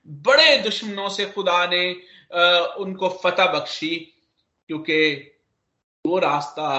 बड़े 0.08 0.58
दुश्मनों 0.58 1.10
से 1.10 1.26
खुदा 1.26 1.66
ने 1.66 1.92
उनको 2.80 3.10
फतह 3.24 3.46
बख्शी, 3.46 3.96
क्योंकि 4.70 5.16
वो 6.06 6.20
रास्ता 6.20 6.70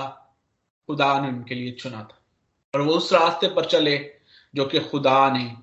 खुदा 0.88 1.20
ने 1.20 1.28
उनके 1.28 1.54
लिए 1.54 1.72
चुना 1.72 2.02
था। 2.02 2.16
और 2.75 2.80
वो 2.80 2.94
उस 2.94 3.12
रास्ते 3.12 3.49
पर 3.49 3.64
चले 3.64 3.96
जो 4.54 4.64
कि 4.64 4.80
खुदा 4.80 5.30
ने 5.30 5.56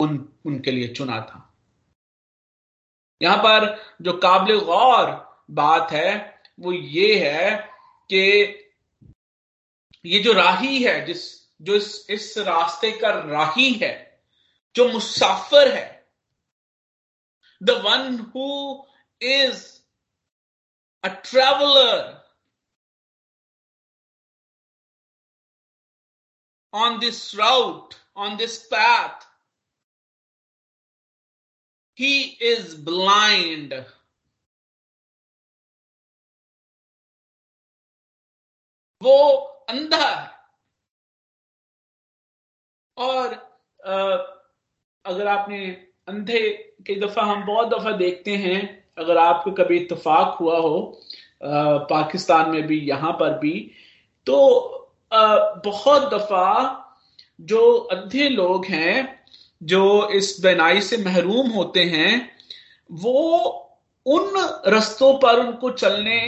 उन, 0.00 0.28
उनके 0.46 0.70
लिए 0.70 0.88
चुना 0.88 1.20
था। 1.20 1.42
यहाँ 3.22 3.36
पर 3.36 3.82
जो 4.02 4.12
काबिल 4.12 4.58
गौर 4.60 5.10
बात 5.50 5.92
है, 5.92 6.40
वो 6.60 6.72
ये 6.72 7.18
है 7.18 7.56
कि 8.12 8.65
ये 10.06 10.18
जो 10.22 10.32
राही 10.32 10.82
है 10.82 11.04
जिस 11.06 11.24
जो 11.62 11.74
इस, 11.74 12.06
इस 12.10 12.36
रास्ते 12.38 12.90
का 12.98 13.10
राही 13.20 13.72
है 13.72 13.94
जो 14.74 14.88
मुसाफिर 14.92 15.72
है 15.74 15.88
the 17.60 17.70
one 17.84 18.18
who 18.34 18.50
is 19.20 19.64
a 21.04 21.08
traveller 21.24 22.14
on 26.72 27.00
this 27.00 27.34
route, 27.34 27.96
on 28.14 28.36
this 28.36 28.66
path, 28.66 29.26
he 31.98 32.36
is 32.38 32.74
blind. 32.74 33.72
वो 39.00 39.55
अंधा 39.68 39.96
है। 39.98 40.30
और 42.96 43.34
अगर 45.04 45.26
आपने 45.28 45.66
अंधे 46.08 46.40
कई 46.86 46.94
दफ़ा 47.00 47.22
हम 47.24 47.44
बहुत 47.46 47.68
दफ़ा 47.68 47.90
देखते 47.92 48.36
हैं, 48.36 48.60
अगर 48.98 49.18
आपको 49.18 49.50
कभी 49.52 49.76
इतफाक 49.76 50.36
हुआ 50.40 50.58
हो 50.58 51.02
पाकिस्तान 51.90 52.50
में 52.50 52.66
भी, 52.66 52.78
यहाँ 52.80 53.12
पर 53.12 53.38
भी 53.38 53.52
तो 54.26 54.36
बहुत 55.12 56.02
दफ़ा 56.12 56.82
जो 57.40 57.72
अंधे 57.92 58.28
लोग 58.28 58.66
हैं, 58.66 59.24
जो 59.62 60.08
इस 60.10 60.36
बेनाई 60.42 60.80
से 60.80 60.96
महरूम 60.98 61.50
होते 61.50 61.84
हैं, 61.84 62.30
वो 62.90 63.62
उन 64.06 64.32
रस्तों 64.68 65.12
पर 65.18 65.40
उनको 65.40 65.70
चलने 65.72 66.20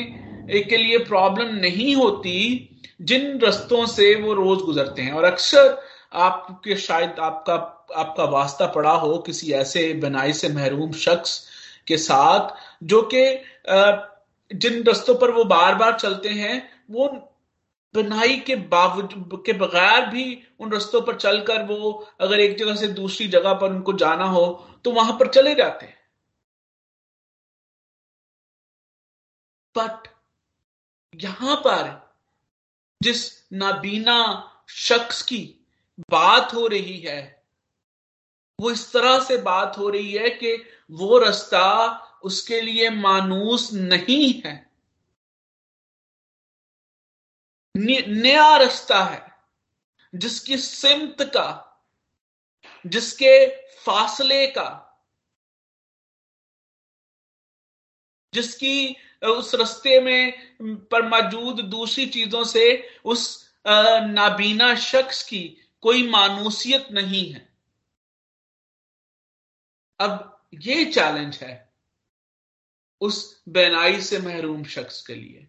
के 0.62 0.76
लिए 0.76 0.98
प्रॉब्लम 1.04 1.54
नहीं 1.56 1.94
होती 1.96 2.67
जिन 3.02 3.40
रस्तों 3.40 3.84
से 3.86 4.14
वो 4.16 4.32
रोज 4.34 4.60
गुजरते 4.60 5.02
हैं, 5.02 5.12
और 5.12 5.24
अक्सर 5.24 5.78
आपके 6.14 6.76
शायद 6.78 7.18
आपका 7.20 7.54
आपका 7.96 8.24
वास्ता 8.26 8.66
पड़ा 8.66 8.92
हो 8.92 9.18
किसी 9.18 9.52
ऐसे 9.54 9.92
बनाई 10.00 10.32
से 10.32 10.48
महरूम 10.48 10.92
शख्स 10.94 11.38
के 11.86 11.96
साथ, 11.98 12.50
जो 12.82 13.02
कि 13.14 13.24
जिन 14.50 14.82
रस्तों 14.84 15.14
पर 15.14 15.30
वो 15.30 15.44
बार 15.46 15.74
बार 15.74 15.98
चलते 15.98 16.28
हैं, 16.30 16.62
वो 16.90 17.08
बनाई 17.94 18.36
के 18.38 18.56
बावजूद 18.68 19.42
के 19.46 19.52
बगैर 19.54 20.06
भी 20.06 20.24
उन 20.60 20.72
रस्तों 20.72 21.00
पर 21.02 21.16
चलकर 21.16 21.62
वो 21.66 21.92
अगर 22.20 22.40
एक 22.40 22.58
जगह 22.58 22.74
से 22.76 22.88
दूसरी 22.94 23.28
जगह 23.28 23.54
पर 23.54 23.70
उनको 23.70 23.92
जाना 23.98 24.24
हो 24.26 24.46
तो 24.84 24.90
वहाँ 24.92 25.16
पर 25.20 25.28
चले 25.28 25.54
जाते 25.54 25.86
हैं। 25.86 25.96
बट 29.74 30.08
यहाँ 31.14 31.56
पर 31.66 32.07
जिस 33.02 33.48
नाबीना 33.52 34.20
शख्स 34.68 35.22
की 35.22 35.66
बात 36.10 36.54
हो 36.54 36.66
रही 36.66 37.00
है, 37.00 37.44
वो 38.60 38.70
इस 38.70 38.92
तरह 38.92 39.20
से 39.24 39.36
बात 39.36 39.78
हो 39.78 39.88
रही 39.88 40.12
है 40.12 40.30
कि 40.30 40.54
वो 40.90 41.18
रास्ता 41.18 41.88
उसके 42.24 42.60
लिए 42.60 42.90
मानूस 42.90 43.72
नहीं 43.72 44.42
है। 44.46 44.70
नया 47.76 48.56
रास्ता 48.56 49.04
है, 49.04 49.38
जिसकी 50.14 50.56
सिमत 50.56 51.16
का, 51.22 51.64
जिसके 52.86 53.46
फासले 53.84 54.46
का, 54.46 54.68
जिसकी 58.34 58.96
उस 59.22 59.54
रस्ते 59.54 60.00
में, 60.00 60.32
पर 60.90 61.08
मौजूद 61.08 61.60
दूसरी 61.70 62.06
चीज़ों 62.06 62.44
से 62.44 62.64
उस 63.04 63.26
नाबीना 63.66 64.74
शख्स 64.74 65.22
की 65.22 65.42
कोई 65.82 66.08
मानूसियत 66.10 66.88
नहीं 66.92 67.30
है 67.32 67.46
अब 70.00 70.40
ये 70.62 70.84
चैलेंज 70.84 71.36
है 71.36 71.54
उस 73.00 73.20
बेनाई 73.48 74.00
से 74.00 74.18
महरूम 74.18 74.64
शख्स 74.64 75.06
के 75.06 75.14
लिए 75.14 75.46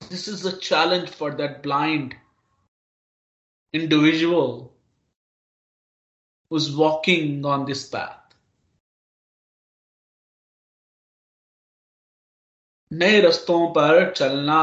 this 0.00 0.28
is 0.28 0.46
a 0.48 0.56
challenge 0.58 1.08
for 1.10 1.34
that 1.34 1.62
blind 1.62 2.14
individual 3.74 4.74
who's 6.50 6.70
walking 6.76 7.44
on 7.44 7.64
this 7.64 7.88
path. 7.88 8.23
नए 12.94 13.20
रस्तों 13.20 13.70
पर 13.70 14.12
चलना 14.12 14.60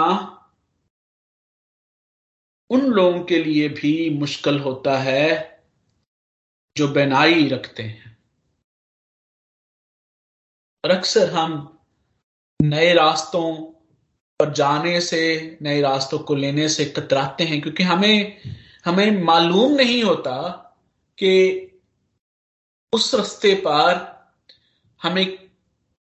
उन 2.69 2.81
लोगों 2.81 3.23
के 3.23 3.43
लिए 3.43 3.69
भी 3.69 4.09
मुश्किल 4.09 4.59
होता 4.59 4.97
है 4.97 5.63
जो 6.77 6.87
बेनाई 6.87 7.47
रखते 7.49 7.83
हैं। 7.83 8.17
और 10.85 10.91
अक्सर 10.91 11.29
हम 11.29 11.79
नए 12.61 12.93
रास्तों 12.93 13.57
पर 14.39 14.53
जाने 14.53 15.01
से, 15.01 15.57
नए 15.61 15.81
रास्तों 15.81 16.19
को 16.19 16.35
लेने 16.35 16.69
से 16.69 16.85
कतराते 16.85 17.43
हैं, 17.43 17.61
क्योंकि 17.61 17.83
हमें 17.83 18.41
हमें 18.85 19.23
मालूम 19.23 19.71
नहीं 19.71 20.03
होता 20.03 20.51
कि 21.17 21.31
उस 22.93 23.15
रास्ते 23.15 23.53
पर 23.55 24.11
हमें 25.01 25.49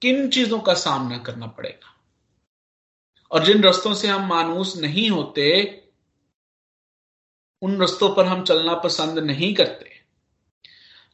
किन 0.02 0.30
चीज़ों 0.30 0.60
का 0.60 0.74
सामना 0.74 1.18
करना 1.18 1.48
पड़ेगा। 1.48 1.93
और 3.34 3.44
जिन 3.44 3.64
रस्तों 3.64 3.94
से 3.94 4.08
हम 4.08 4.28
मानूस 4.28 4.78
नहीं 4.78 5.10
होते, 5.10 5.80
उन 7.62 7.82
रस्तों 7.82 8.16
पर 8.16 8.26
हम 8.26 8.44
चलना 8.44 8.74
पसंद 8.74 9.20
नहीं 9.20 9.56
करते। 9.56 9.90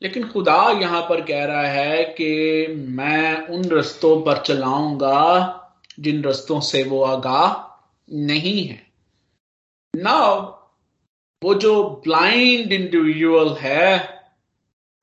लेकिन 0.01 0.29
खुदा 0.29 0.71
यहाँ 0.71 1.01
पर 1.01 1.21
कह 1.21 1.45
रहा 1.45 1.67
है 1.67 2.03
कि 2.03 2.67
मैं 2.67 3.47
उन 3.47 3.65
रस्तों 3.65 4.21
पर 4.21 4.41
चलाऊँगा 4.41 5.55
जिन 5.99 6.23
रस्तों 6.23 6.59
से 6.59 6.83
वो 6.83 7.03
आगाह 7.03 7.79
नहीं 8.13 8.67
है। 8.67 8.91
ना 9.95 10.19
वो 11.43 11.53
जो 11.53 11.89
ब्लाइंड 11.89 12.73
इंडिविजुअल 12.73 13.53
है, 13.53 14.21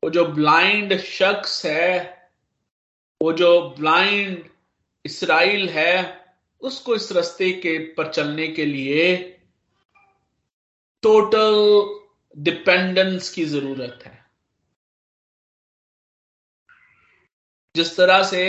वो 0.05 0.11
जो 0.11 0.25
ब्लाइंड 0.25 0.99
शख्स 0.99 1.67
है, 1.67 2.17
वो 3.23 3.33
जो 3.33 3.75
ब्लाइंड 3.79 4.45
इसराइल 5.07 5.69
है 5.69 6.26
उसको 6.63 6.95
इस 6.95 7.13
रास्ते 7.13 7.51
के 7.53 7.79
पर 7.79 8.13
चलने 8.13 8.49
के 8.49 8.65
लिए 8.65 9.17
टोटल 11.03 12.43
डिपेंडेंस 12.43 13.31
की 13.31 13.45
ज़रूरत 13.45 13.99
है। 14.07 14.27
जिस 17.77 17.97
तरह 17.97 18.23
से 18.23 18.45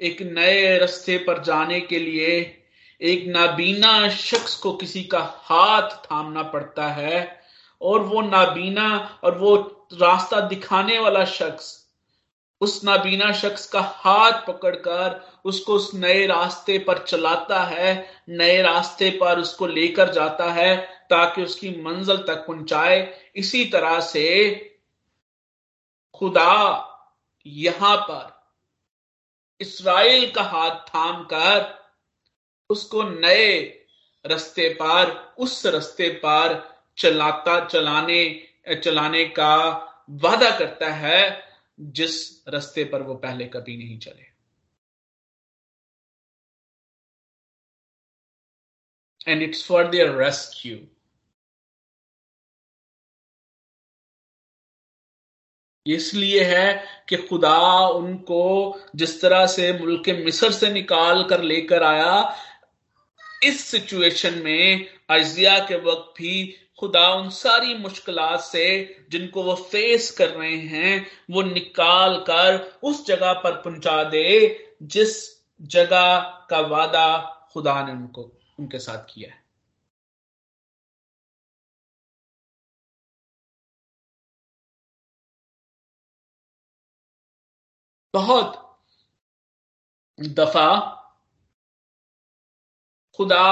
एक 0.00 0.22
नए 0.22 0.78
रास्ते 0.78 1.18
पर 1.18 1.42
जाने 1.42 1.80
के 1.80 1.98
लिए 1.98 2.62
एक 3.00 3.26
नाबीना 3.26 4.08
शख्स 4.08 4.56
को 4.56 4.72
किसी 4.72 5.04
का 5.04 5.20
हाथ 5.20 5.90
थामना 5.90 6.42
पड़ता 6.42 6.88
है 6.88 7.40
और 7.80 8.00
वो 8.00 8.20
नाबीना 8.20 9.20
और 9.24 9.38
वो 9.38 9.56
रास्ता 9.92 10.40
दिखाने 10.40 10.98
वाला 10.98 11.24
शख्स 11.24 11.85
उस 12.60 12.84
नाबीना 12.84 13.32
शख्स 13.32 13.66
का 13.66 13.80
हाथ 13.80 14.32
पकड़कर 14.46 15.20
उसको 15.44 15.74
उस 15.74 15.90
नए 15.94 16.26
रास्ते 16.26 16.78
पर 16.78 16.98
चलाता 16.98 17.62
है, 17.62 18.10
नए 18.28 18.62
रास्ते 18.62 19.10
पर 19.10 19.38
उसको 19.38 19.66
लेकर 19.66 20.12
जाता 20.12 20.52
है 20.52 20.76
ताकि 21.10 21.42
उसकी 21.42 21.70
मंजिल 21.82 22.16
तक 22.16 22.44
पहुँचाए। 22.46 23.18
इसी 23.36 23.64
तरह 23.64 24.00
से 24.00 24.54
खुदा 26.14 26.82
यहाँ 27.46 27.96
पर 27.96 28.34
इसराइल 29.60 30.30
का 30.30 30.42
हाथ 30.42 30.70
थाम 30.70 31.22
कर 31.24 31.74
उसको 32.70 33.02
नए 33.02 33.82
रस्ते 34.26 34.68
पर, 34.68 35.34
उस 35.38 35.66
रस्ते 35.66 36.08
पर 36.08 36.76
चलाता, 36.98 37.64
चलाने 37.66 38.42
चलाने 38.84 39.24
का 39.24 39.56
वादा 40.10 40.58
करता 40.58 40.90
है। 40.90 41.45
जिस 41.78 42.44
रस्ते 42.48 42.84
पर 42.84 43.02
वो 43.02 43.14
पहले 43.14 43.44
कभी 43.46 43.76
नहीं 43.76 43.98
चले। 43.98 44.26
And 49.28 49.42
it's 49.42 49.66
for 49.66 49.88
their 49.88 50.14
rescue 50.16 50.78
इसलिए 55.86 56.44
है 56.44 56.72
कि 57.08 57.16
खुदा 57.28 57.58
उनको 57.88 58.44
जिस 58.96 59.20
तरह 59.22 59.46
से 59.46 59.72
मुल्क 59.78 60.08
मिस्र 60.24 60.50
से 60.52 60.70
निकाल 60.72 61.22
कर 61.28 61.42
लेकर 61.42 61.82
आया, 61.82 62.36
इस 63.44 63.60
सिचुएशन 63.64 64.42
में 64.44 64.88
अजिया 65.10 65.58
के 65.58 65.76
वक्त 65.80 66.12
भी 66.18 66.32
खुदा 66.78 67.08
उन 67.14 67.30
सारी 67.30 67.74
मुश्किल 67.74 68.18
से 68.40 68.64
जिनको 69.10 69.42
वो 69.42 69.54
फेस 69.54 70.10
कर 70.10 70.28
रहे 70.30 70.56
हैं, 70.56 71.06
वो 71.30 71.42
निकाल 71.42 72.18
कर 72.20 72.80
उस 72.82 73.06
जगह 73.06 73.32
पर 73.32 73.62
पहुँचा 73.62 74.04
दे, 74.04 74.24
जिस 74.82 75.42
जगह 75.60 76.18
का 76.50 76.60
वादा 76.60 77.18
खुदा 77.52 77.86
ने 77.86 77.92
उनको, 77.92 78.32
उनके 78.60 78.78
साथ 78.78 79.04
किया 79.14 79.30
है। 79.30 79.44
बहुत 88.14 88.78
दफ़ा 90.20 90.78
खुदा 93.14 93.46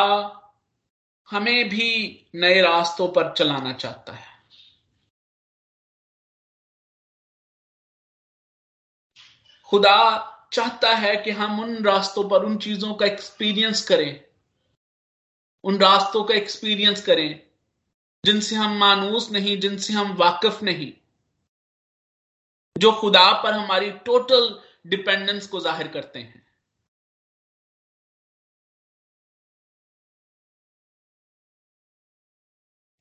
हमें 1.35 1.69
भी 1.69 1.88
नए 2.35 2.61
रास्तों 2.62 3.09
पर 3.09 3.33
चलाना 3.35 3.73
चाहता 3.73 4.12
है। 4.12 4.33
खुदा 9.68 9.97
चाहता 10.53 10.94
है 10.94 11.16
कि 11.16 11.31
हम 11.31 11.61
उन 11.61 11.85
रास्तों 11.85 12.29
पर 12.29 12.44
उन 12.44 12.57
चीज़ों 12.59 12.94
का 12.94 13.07
एक्सपीरियंस 13.07 13.83
करें, 13.88 14.25
उन 15.64 15.79
रास्तों 15.79 16.25
का 16.25 16.35
एक्सपीरियंस 16.35 17.05
करें, 17.07 17.40
जिनसे 18.25 18.57
हम 18.57 18.77
मानूस 18.79 19.31
नहीं, 19.31 19.59
जिनसे 19.61 19.92
हम 19.92 20.12
वाकिफ 20.16 20.62
नहीं, 20.62 20.92
जो 22.77 22.92
खुदा 22.92 23.33
पर 23.42 23.53
हमारी 23.53 23.90
टोटल 24.07 24.49
डिपेंडेंस 24.87 25.47
को 25.47 25.61
ज़ाहिर 25.61 25.88
करते 25.88 26.18
हैं। 26.18 26.43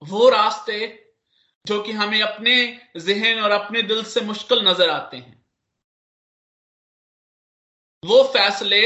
वो 0.03 0.29
रास्ते 0.29 0.79
जो 1.65 1.81
कि 1.83 1.91
हमें 1.91 2.21
अपने 2.21 2.55
जहन 2.97 3.39
और 3.39 3.51
अपने 3.51 3.81
दिल 3.83 4.03
से 4.05 4.21
मुश्किल 4.21 4.67
नज़र 4.67 4.89
आते 4.89 5.17
हैं। 5.17 5.41
वो 8.03 8.23
फैसले 8.33 8.81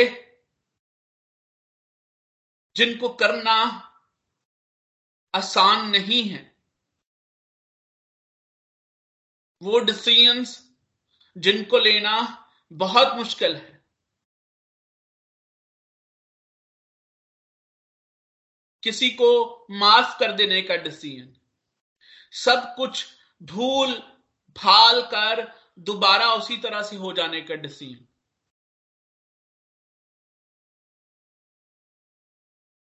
जिनको 2.76 3.10
करना 3.16 3.54
आसान 5.34 5.90
नहीं 5.90 6.24
है, 6.24 6.42
वो 9.62 9.80
डिसीजंस 9.80 10.58
जिनको 11.36 11.78
लेना 11.80 12.20
बहुत 12.72 13.16
मुश्किल 13.16 13.56
है। 13.56 13.77
किसी 18.84 19.10
को 19.12 19.30
माफ़ 19.72 20.18
कर 20.20 20.32
देने 20.32 20.62
का 20.62 20.76
डिसीज़न 20.78 21.34
सब 22.36 22.74
कुछ 22.76 23.06
भूल 23.42 23.94
भाल 24.56 25.02
कर 25.14 25.48
दोबारा 25.80 26.34
उसी 26.34 26.58
तरह 26.58 26.82
से 26.82 26.96
हो 26.96 27.14
जाने 27.14 27.42
का 27.42 27.56
डिसीज़न 27.56 28.06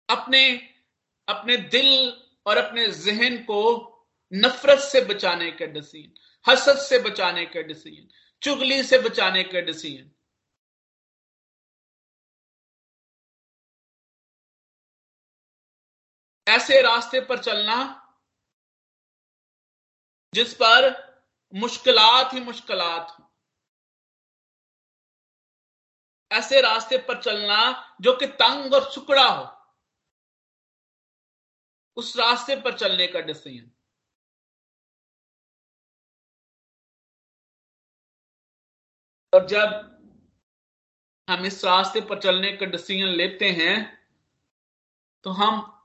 अपने 0.10 0.44
अपने 1.28 1.58
दिल 1.58 1.91
और 2.46 2.58
अपने 2.58 2.88
जहन 2.88 3.38
को 3.44 3.62
नफरत 4.32 4.80
से 4.80 5.02
बचाने 5.06 5.52
का 5.52 5.65
डिसीज़न 5.65 6.13
हसद 6.46 6.78
से 6.80 7.00
बचाने 7.00 7.46
का 7.46 7.62
डिसीज़न 7.62 8.08
चुगली 8.41 8.82
से 8.84 9.00
बचाने 9.00 9.44
का 9.44 9.62
डिसीज़न 9.62 10.10
ऐसे 16.52 16.82
रास्ते 16.82 17.20
पर 17.22 17.44
चलना 17.44 17.78
जिस 20.34 20.54
पर 20.54 20.90
मुश्किलात 21.54 22.34
ही 22.34 22.40
मुश्किलात 22.40 23.16
हो। 23.20 23.30
ऐसे 26.32 26.62
रास्ते 26.62 26.98
पर 26.98 27.22
चलना 27.22 27.58
जो 28.02 28.16
कि 28.18 28.28
तंग 28.28 28.74
और 28.74 28.92
सुकड़ा 28.92 29.28
हो। 29.28 29.46
उस 31.98 32.16
रास्ते 32.18 32.56
पर 32.62 32.78
चलने 32.78 33.08
का 33.08 33.20
डिसीज़न 33.20 33.72
और 39.34 39.48
जब 39.48 39.92
हम 41.28 41.46
इस 41.46 41.64
रास्ते 41.66 42.02
पर 42.02 42.22
चलने 42.22 42.52
का 42.58 42.66
डिसीज़न 42.66 43.08
लेते 43.08 43.50
हैं 43.52 43.76
तो 45.26 45.30
हम 45.32 45.81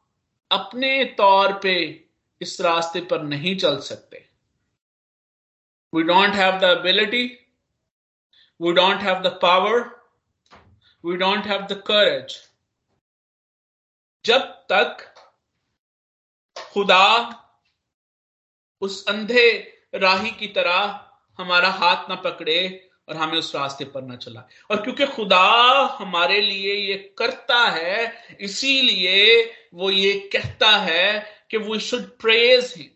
अपने 0.51 1.05
तौर 1.19 1.53
पे 1.63 1.75
इस 2.41 2.61
रास्ते 2.61 3.01
पर 3.01 3.23
नहीं 3.23 3.57
चल 3.57 3.79
सकते। 3.81 4.25
We 5.93 6.03
don't 6.03 6.35
have 6.35 6.59
the 6.59 6.65
ability 6.79 7.25
we 8.61 8.73
don't 8.73 9.03
have 9.03 9.23
the 9.23 9.39
power 9.43 9.81
we 11.05 11.17
don't 11.17 11.47
have 11.47 11.63
the 11.63 11.83
courage 11.87 12.37
जब 14.25 14.43
तक 14.73 15.05
खुदा 16.57 17.07
उस 18.83 19.05
अंधे 19.09 19.49
राही 19.95 20.31
की 20.31 20.47
तरह 20.47 21.11
हमारा 21.39 21.69
हाथ 21.73 22.09
ना 22.09 22.15
पकड़े 22.15 22.59
और 23.09 23.17
हमें 23.17 23.39
उस 23.39 23.55
रास्ते 23.57 23.85
पर 23.85 24.03
ना 24.03 24.17
चला। 24.17 24.49
और 24.71 24.83
क्योंकि 24.83 25.07
खुदा 25.07 25.97
हमारे 26.01 26.41
लिए 26.41 26.75
ये 26.75 26.95
करता 27.19 27.59
है, 27.69 28.13
इसीलिए 28.41 29.53
वो 29.75 29.91
ये 29.91 30.13
कहता 30.33 30.71
है 30.71 31.37
कि 31.51 31.57
वो 31.57 31.79
शुड 31.79 32.03
प्रेज 32.19 32.75
है 32.77 32.91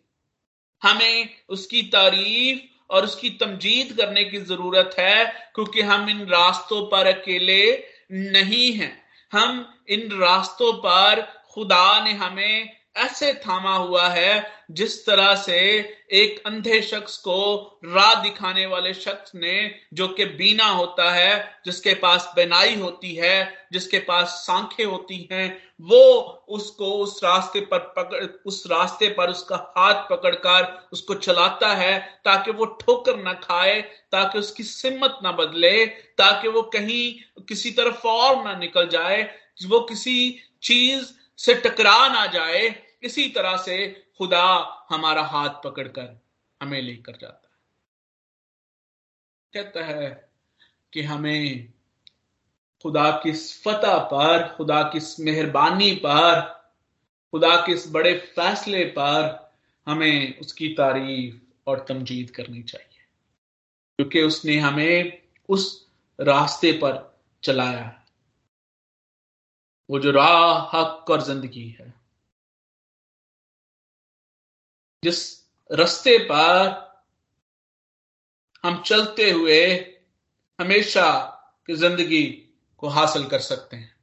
हमें 0.83 1.29
उसकी 1.49 1.83
तारीफ़ 1.83 2.93
और 2.93 3.05
उसकी 3.05 3.31
तमजीद 3.31 3.93
करने 3.93 4.25
की 4.25 4.39
ज़रूरत 4.39 4.97
है, 4.99 5.25
क्योंकि 5.55 5.81
हम 5.81 6.09
इन 6.11 6.21
रास्तों 6.27 6.83
पर 6.87 7.07
अकेले 7.07 7.85
नहीं 8.13 8.73
हैं। 8.73 9.03
हम 9.33 9.79
इन 9.89 10.09
रास्तों 10.13 10.73
पर 10.73 11.21
खुदा 11.51 12.05
ने 12.05 12.13
हमें 12.13 12.80
ऐसे 12.97 13.35
थामा 13.35 13.77
हुआ 13.77 14.09
है 14.09 14.61
जिस 14.71 15.07
तरह 15.07 15.35
से 15.35 15.59
एक 16.13 16.43
अंधे 16.47 16.83
शख्स 16.83 17.17
को 17.17 17.81
राह 17.85 18.23
दिखाने 18.23 18.67
वाले 18.67 18.95
शख्स 18.95 19.33
ने, 19.35 19.75
जो 19.95 20.09
कि 20.09 20.25
बीना 20.25 20.67
होता 20.67 21.11
है, 21.11 21.61
जिसके 21.65 21.95
पास 21.95 22.33
बेनाई 22.37 22.75
होती 22.75 23.15
है, 23.15 23.55
जिसके 23.73 23.99
पास 23.99 24.29
सांखें 24.29 24.85
होती 24.85 25.29
हैं, 25.33 25.63
वो 25.81 26.03
उसको 26.49 26.93
उस 26.93 27.21
रास्ते 27.25 27.61
पर 27.61 27.79
पकड़, 27.79 28.25
उस 28.47 28.65
रास्ते 28.67 29.09
पर 29.09 29.31
उसका 29.31 29.75
हाथ 29.79 29.95
पकड़कर 29.95 30.89
उसको 30.93 31.15
चलाता 31.15 31.75
है, 31.75 31.99
ताकि 32.25 32.51
वो 32.51 32.65
ठोकर 32.65 33.17
ना 33.17 33.33
खाए, 33.33 33.81
ताकि 34.13 34.39
उसकी 34.39 34.63
सिम्मत 34.63 35.19
ना 35.23 35.33
बदले, 35.33 35.87
ताकि 35.87 36.49
वो 36.49 36.63
कहीं 36.63 37.15
किसी 37.45 37.71
तरफ़ 37.71 38.07
और 38.07 38.45
ना 38.45 38.57
निकल 38.57 38.89
जाए, 38.89 39.23
वो 39.67 39.81
किसी 39.81 40.39
चीज़ 40.63 41.20
से 41.41 41.55
टकरा 41.55 42.09
ना 42.09 42.27
जाए, 42.27 42.83
इसी 43.03 43.29
तरह 43.29 43.57
से 43.57 44.07
खुदा 44.19 44.47
हमारा 44.89 45.23
हाथ 45.23 45.49
पकड़कर 45.49 46.23
हमें 46.63 46.83
लेकर 46.83 47.17
जाता 47.21 47.51
है। 47.51 47.51
कहता 49.53 49.85
है 49.85 50.31
कि 50.93 51.03
हमें 51.03 51.73
खुदा 52.83 53.11
की 53.11 53.33
फतह 53.33 53.99
पर, 53.99 54.55
खुदा 54.57 54.83
की 54.83 55.23
मेहरबानी 55.23 55.93
पर, 55.93 56.41
खुदा 57.31 57.57
के 57.57 57.73
इस 57.73 57.85
बड़े 57.91 58.19
फैसले 58.19 58.85
पर 58.85 59.53
हमें 59.87 60.39
उसकी 60.39 60.69
तारीफ़ 60.69 61.37
और 61.67 61.85
तमजीद 61.89 62.31
करनी 62.31 62.63
चाहिए। 62.63 63.05
क्योंकि 63.97 64.23
उसने 64.23 64.57
हमें 64.59 65.23
उस 65.49 65.89
रास्ते 66.21 66.73
पर 66.73 67.21
चलाया 67.43 68.00
वो 69.91 69.99
जो 69.99 70.11
राह 70.11 70.71
हक 70.75 71.11
और 71.11 71.23
ज़िंदगी 71.23 71.69
है। 71.71 71.93
जिस 75.03 75.21
रस्ते 75.71 76.17
पर 76.25 76.69
हम 78.65 78.83
चलते 78.87 79.31
हुए 79.31 79.63
हमेशा 80.59 81.11
की 81.69 81.75
ज़िंदगी 81.77 82.23
को 82.83 82.89
हासिल 82.89 83.27
कर 83.29 83.41
सकते 83.41 83.77
हैं। 83.77 83.95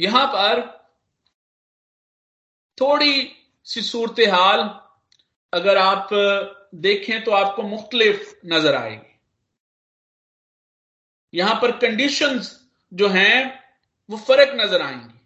यहाँ 0.00 0.26
पर 0.28 0.60
थोड़ी 2.78 3.30
सी 3.66 3.82
सूरत 3.82 4.20
हाल 4.30 4.60
अगर 5.52 5.76
आप 5.78 6.08
देखें 6.82 7.22
तो 7.24 7.30
आपको 7.34 7.62
मुख्तलिफ़ 7.64 8.34
नज़र 8.46 8.74
आएगी। 8.76 9.09
यहाँ 11.32 11.54
पर 11.62 11.76
कंडीशंस 11.78 12.58
जो 12.92 13.08
हैं 13.08 13.60
वो 14.08 14.16
फ़र्क 14.18 14.52
नज़र 14.56 14.82
आएँगी। 14.82 15.18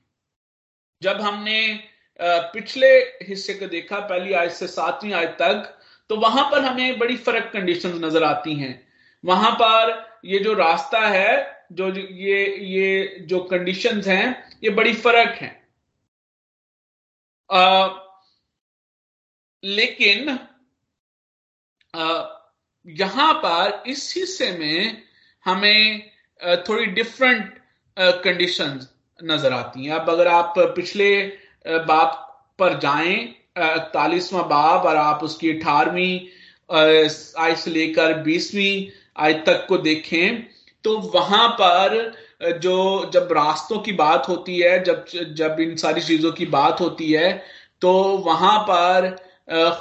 जब 1.03 1.21
हमने 1.21 1.61
पिछले 2.21 2.89
हिस्से 3.23 3.55
को 3.55 3.67
देखा 3.67 3.99
पहली 4.01 4.33
आयत 4.33 4.53
से 4.53 4.67
सातवीं 4.69 5.13
आयत 5.13 5.37
तक 5.41 5.79
तो 6.11 6.17
वहाँ 6.17 6.45
पर 6.51 6.65
हमें 6.65 6.99
बड़ी 6.99 7.17
फ़र्क 7.19 7.51
कंडीशंस 7.53 7.95
नज़र 8.01 8.25
आती 8.25 8.55
हैं। 8.55 8.75
वहाँ 9.25 9.51
पर 9.61 9.93
ये 10.25 10.39
जो 10.39 10.53
रास्ता 10.55 11.01
है 11.09 11.67
जो 11.73 11.89
ये 11.91 12.45
ये 12.67 13.19
जो 13.29 13.41
कंडीशंस 13.51 14.07
हैं 14.07 14.59
ये 14.65 14.71
बड़ी 14.71 14.93
फ़र्क 14.95 15.39
है। 15.41 15.51
आ, 17.51 17.89
लेकिन 19.63 20.39
आ, 21.95 22.23
यहाँ 22.87 23.33
पर 23.45 23.83
इस 23.87 24.13
हिस्से 24.17 24.51
में 24.59 25.03
हमें 25.47 26.11
थोड़ी 26.69 26.87
डिफरेंट 26.99 27.55
कंडीशंस 27.97 28.89
नज़र 29.19 29.53
आती 29.53 29.85
हैं। 29.85 29.93
अब 29.95 30.11
अगर 30.11 30.29
आप 30.29 30.55
पिछले 30.77 31.11
बाप 31.87 32.21
पर 32.59 32.79
जाएँ 32.81 33.15
इकतालीसवां 33.15 34.43
बाब 34.49 34.87
और 34.87 34.97
आप 34.97 35.23
उसकी 35.25 35.51
अठारहवीं 35.51 36.21
आय 37.39 37.55
से 37.57 37.71
लेकर 37.71 38.15
बीसवीं 38.23 38.87
आय 39.17 39.33
तक 39.47 39.67
को 39.69 39.79
देखें 39.79 40.43
तो 40.85 40.97
वहाँ 41.15 41.49
पर 41.61 42.13
जो, 42.43 43.11
जब 43.15 43.29
रास्तों 43.33 43.79
की 43.79 43.93
बात 43.93 44.29
होती 44.29 44.59
है, 44.59 44.83
जब 44.85 45.05
जब 45.35 45.61
इन 45.61 45.77
सारी 45.77 46.01
चीज़ों 46.03 46.33
की 46.33 46.47
बात 46.47 46.81
होती 46.81 47.11
है 47.13 47.33
तो 47.83 47.93
वहाँ 48.27 48.59
पर 48.69 49.17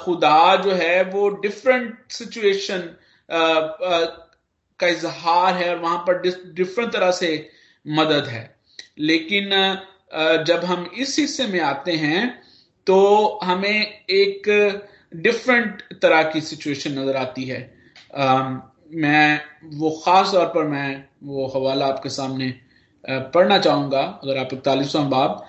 खुदा 0.04 0.56
जो 0.56 0.70
है 0.72 1.02
वो 1.10 1.28
डिफरेंट 1.42 2.12
सिचुएशन 2.12 2.88
का 4.80 4.86
इजहार 4.88 5.54
है 5.54 5.68
और 5.70 5.80
वहाँ 5.80 5.98
पर 6.06 6.20
डिफरेंट 6.54 6.92
तरह 6.92 7.10
से 7.12 7.30
मदद 7.86 8.26
है। 8.28 8.44
लेकिन 9.00 9.50
जब 10.46 10.64
हम 10.64 10.90
इस 10.96 11.18
हिस्से 11.18 11.46
में 11.46 11.60
आते 11.62 11.92
हैं 11.98 12.22
तो 12.86 13.38
हमें 13.42 14.04
एक 14.10 14.48
डिफरेंट 15.16 15.82
तरह 16.02 16.22
की 16.22 16.40
सिचुएशन 16.42 16.98
नज़र 16.98 17.16
आती 17.16 17.44
है। 17.44 17.60
आ, 18.16 18.50
मैं 18.94 19.40
वो 19.74 19.90
खास 20.04 20.32
तौर 20.32 20.46
पर 20.46 20.64
मैं 20.66 21.04
वो 21.24 21.46
हवाला 21.54 21.86
आपके 21.86 22.08
सामने 22.10 22.54
पढ़ना 23.04 23.58
चाहूँगा 23.58 24.00
अगर 24.24 24.38
आप 24.38 24.52
इकतालीसवां 24.52 25.08
बाब। 25.10 25.44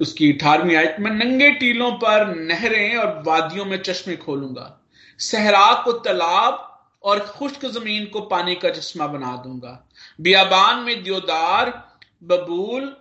उसकी 0.00 0.32
अठारहवीं 0.32 0.76
आयत 0.76 0.96
में 1.00 1.10
नंगे 1.10 1.50
टीलों 1.52 1.90
पर 1.94 2.34
नहरें 2.36 2.96
और 2.96 3.22
वादियों 3.26 3.64
में 3.64 3.76
चश्मे 3.78 4.16
खोलूँगा। 4.16 4.74
सहरा 5.20 5.72
को 5.84 5.92
तालाब 6.00 6.64
और 7.08 7.20
खुश्क 7.20 7.66
ज़मीन 7.66 8.06
को 8.06 8.20
पानी 8.20 8.54
का 8.54 8.70
चश्मा 8.70 9.06
बना 9.06 9.36
दूँगा। 9.36 9.88
बियाबान 10.20 10.78
में 10.78 11.02
दियोदार, 11.02 11.96
बबूल 12.24 12.96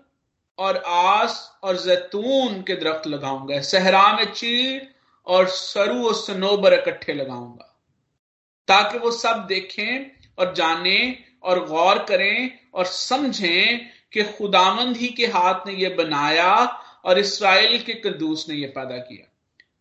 और 0.58 0.78
आस 0.88 1.60
और 1.64 1.78
जैतून 1.78 2.62
के 2.62 2.76
दरख्त 2.76 3.08
लगाऊँगा। 3.08 3.62
सहरा 3.62 4.14
में 4.14 4.34
चीड़ 4.34 4.84
और 5.28 5.48
सरू 5.48 6.08
और 6.08 6.14
सनोबर 6.14 6.74
इकट्ठे 6.74 7.14
लगाऊँगा। 7.14 7.80
ताकि 8.68 8.98
वो 8.98 9.12
सब 9.12 9.46
देखें 9.48 10.12
और 10.40 10.54
जाने 10.54 11.20
और 11.44 11.66
गौर 11.66 11.98
करें 11.98 12.60
और 12.74 12.86
समझें 12.86 13.90
कि 14.14 14.24
खुदामंद 14.24 14.98
ही 14.98 15.08
के 15.08 15.26
हाथ 15.26 15.68
ने 15.68 15.74
यह 15.74 15.96
बनाया 15.96 16.54
और 17.06 17.20
इसराइल 17.20 17.82
के 17.82 17.94
कदूस 17.94 18.50
ने 18.50 18.56
यह 18.56 18.74
पैदा 18.76 18.98
किया। 18.98 19.34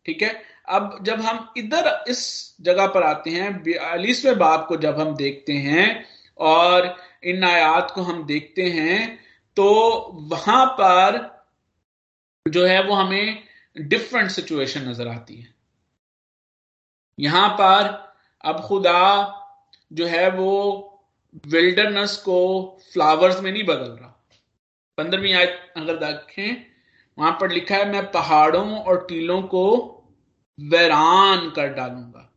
ठीक 0.07 0.23
है? 0.23 0.56
अब 0.68 0.98
जब 1.02 1.20
हम 1.20 1.52
इधर 1.57 2.05
इस 2.09 2.20
जगह 2.61 2.87
पर 2.87 3.02
आते 3.02 3.31
हैं, 3.31 3.62
बयालीसवें 3.62 4.38
बाप 4.38 4.66
को 4.68 4.76
जब 4.76 5.00
हम 5.00 5.14
देखते 5.16 5.52
हैं 5.52 6.05
और 6.38 6.94
इन 7.24 7.44
आयात 7.44 7.90
को 7.90 8.02
हम 8.02 8.24
देखते 8.24 8.62
हैं 8.70 9.18
तो 9.57 9.66
वहाँ 10.31 10.66
पर 10.81 11.18
जो 12.46 12.66
है 12.66 12.83
वो 12.87 12.94
हमें 12.94 13.42
डिफरेंट 13.76 14.31
सिचुएशन 14.31 14.88
नज़र 14.88 15.09
आती 15.09 15.37
है। 15.37 15.55
यहाँ 17.18 17.48
पर 17.50 17.88
अब 18.44 18.61
खुदा 18.61 19.02
जो 19.92 20.07
है 20.07 20.31
वो 20.31 20.52
विल्डरनेस 21.46 22.16
को 22.16 22.38
फ्लावर्स 22.92 23.40
में 23.40 23.50
नहीं 23.52 23.64
बदल 23.64 23.90
रहा। 23.90 24.12
पंद्रहवीं 24.98 25.35
आयत 25.35 25.72
अगर 25.76 25.96
देखें, 25.96 26.64
वहाँ 27.18 27.33
पर 27.40 27.50
लिखा 27.50 27.76
है, 27.76 27.92
मैं 27.92 28.11
पहाड़ों 28.12 28.79
और 28.79 29.05
टीलों 29.09 29.42
को 29.44 29.92
वैरान 30.61 31.51
कर 31.51 31.69
डालूँगा। 31.69 32.33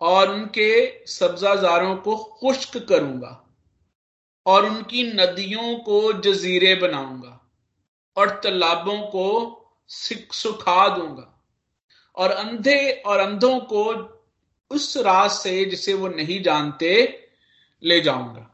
और 0.00 0.30
उनके 0.30 1.06
सब्जाजारों 1.06 1.96
को 1.96 2.16
खुश्क 2.16 2.78
करूँगा। 2.78 3.46
और 4.46 4.66
उनकी 4.66 5.12
नदियों 5.12 5.78
को 5.78 6.12
जजीरे 6.12 6.74
बनाऊँगा। 6.74 7.50
और 8.16 8.30
तालाबों 8.30 8.98
को 8.98 9.60
सुखा 9.88 10.96
दूँगा। 10.96 11.44
और 12.16 12.30
अंधे 12.30 13.02
और 13.06 13.18
अंधों 13.18 13.60
को 13.60 14.10
उस 14.70 14.96
रात 14.96 15.30
से 15.30 15.64
जिसे 15.64 15.94
वो 15.94 16.08
नहीं 16.08 16.42
जानते, 16.42 17.20
ले 17.82 18.00
जाऊँगा। 18.00 18.50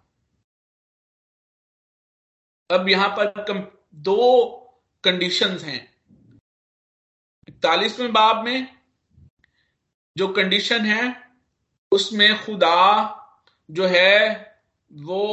अब 2.70 2.88
यहाँ 2.88 3.09
पर 3.18 3.80
दो 3.94 4.46
कंडीशंस 5.04 5.62
हैं। 5.62 5.89
इकतालीसवें 7.50 8.12
बाब 8.12 8.44
में 8.44 8.66
जो 10.16 10.26
कंडीशन 10.28 10.84
है, 10.86 11.14
उसमें 11.92 12.44
खुदा 12.44 12.78
जो 13.68 13.86
है, 13.86 14.56
वो 14.90 15.24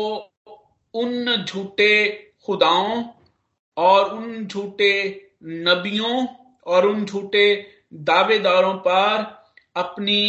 उन 0.93 1.35
झूठे 1.37 1.93
खुदाओं 2.45 3.03
और 3.77 4.13
उन 4.13 4.45
झूठे 4.45 4.93
नबियों 5.43 6.25
और 6.65 6.87
उन 6.87 7.05
झूठे 7.05 7.45
दावेदारों 7.93 8.73
पर 8.87 9.25
अपनी 9.75 10.21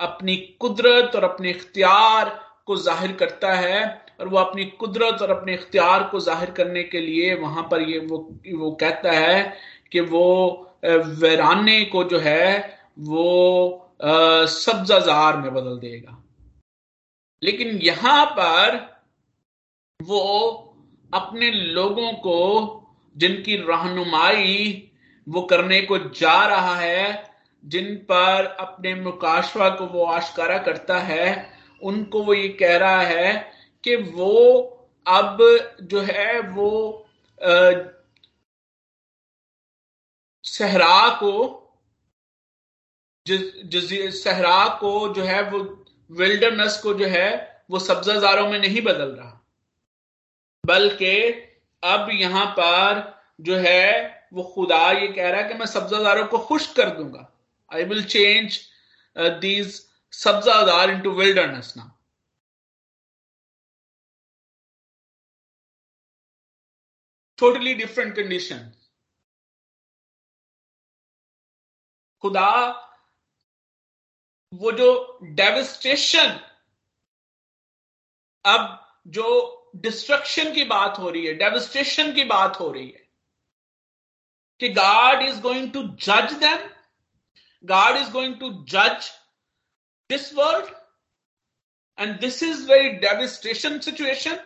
अपनी 0.00 0.36
कुदरत 0.60 1.16
और 1.16 1.24
अपने 1.24 1.50
इख्तियार 1.50 2.28
को 2.66 2.76
ज़ाहिर 2.78 3.12
करता 3.12 3.52
है 3.54 3.80
और 4.20 4.28
वो 4.28 4.38
अपनी 4.38 4.64
कुदरत 4.80 5.22
और 5.22 5.30
अपने 5.30 5.54
इख्तियार 5.54 6.02
को 6.08 6.20
ज़ाहिर 6.20 6.50
करने 6.50 6.82
के 6.84 7.00
लिए 7.00 7.34
वहाँ 7.34 7.68
पर 7.70 7.82
ये 7.82 7.98
वो 8.00 8.18
वो 8.54 8.70
कहता 8.80 9.12
है 9.12 9.42
कि 9.92 10.00
वो 10.00 10.28
वैराने 10.82 11.84
को 11.84 12.04
जो 12.04 12.18
है, 12.18 12.78
वो 12.98 13.78
सब्जाजार 14.48 15.36
में 15.36 15.52
बदल 15.54 15.78
देगा। 15.78 16.18
लेकिन 17.42 17.68
यहाँ 17.82 18.24
पर 18.26 18.76
वो 20.00 20.20
अपने 21.14 21.50
लोगों 21.50 22.12
को, 22.12 22.38
जिनकी 23.16 23.56
रहनुमाई 23.56 24.88
वो 25.26 25.42
करने 25.42 25.80
को 25.80 25.98
जा 25.98 26.46
रहा 26.46 26.74
है, 26.74 27.32
जिन 27.64 27.94
पर 28.10 28.44
अपने 28.60 28.94
मुकाशवा 28.94 29.68
को 29.68 29.86
वो 29.86 30.04
आशकारा 30.04 30.58
करता 30.58 30.98
है, 30.98 31.52
उनको 31.82 32.22
वो 32.22 32.34
ये 32.34 32.48
कह 32.48 32.76
रहा 32.76 33.00
है 33.00 33.52
कि 33.84 33.96
वो 33.96 34.58
अब 35.06 35.38
जो 35.82 36.00
है, 36.00 36.40
वो 36.40 37.06
सहरा 40.44 41.08
को 41.22 41.58
सहरा 43.26 44.66
को 44.78 44.92
जो 45.14 45.24
है 45.24 45.42
वो 45.50 45.58
विल्डरनेस 46.10 46.78
को 46.82 46.94
जो 46.94 47.06
है 47.08 47.28
वो 47.70 47.78
सब्जाजारों 47.78 48.48
में 48.50 48.58
नहीं 48.58 48.80
बदल 48.82 49.10
रहा। 49.10 49.38
बल्कि 50.64 51.14
अब 51.82 52.08
यहाँ 52.12 52.46
पर 52.58 53.00
जो 53.40 53.56
है 53.58 54.28
वो 54.32 54.42
खुदा 54.54 54.90
ये 54.92 55.08
कह 55.08 55.30
रहा 55.30 55.40
है 55.40 55.48
कि 55.48 55.54
मैं 55.54 55.66
सब्जादारों 55.66 56.26
को 56.26 56.38
खुश 56.46 56.66
कर 56.74 56.90
दूँगा। 56.96 57.28
आई 57.70 57.84
विल 57.84 58.04
चेंज 58.06 58.58
दीज 59.40 59.80
सब्जादार 60.12 60.90
इनटू 60.90 61.10
विल्डरनेस 61.12 61.72
ना 61.76 61.88
टोटली 67.38 67.74
डिफरेंट 67.74 68.14
कंडीशन 68.16 68.72
खुदा, 72.22 72.50
वो 74.52 74.72
जो 74.72 75.18
डेविस्टेशन 75.34 76.38
अब 78.44 78.78
जो 79.08 79.28
डिस्ट्रक्शन 79.76 80.52
की 80.54 80.64
बात 80.64 80.98
हो 80.98 81.10
रही 81.10 81.26
है 81.26 81.34
डेविस्टेशन 81.34 82.12
की 82.14 82.24
बात 82.24 82.58
हो 82.60 82.70
रही 82.72 82.86
है, 82.86 83.08
कि 84.60 84.68
गॉड 84.68 85.22
इज़ 85.22 85.40
गोइंग 85.42 85.72
टू 85.72 85.82
जज 86.06 86.32
them 86.40 86.68
God 87.64 87.96
is 87.96 88.10
going 88.12 88.38
to 88.40 88.50
जज 88.70 89.10
this 90.10 90.32
world 90.34 90.74
and 91.98 92.18
this 92.20 92.42
is 92.42 92.66
very 92.70 92.90
devastation 92.98 93.78
situation 93.80 94.36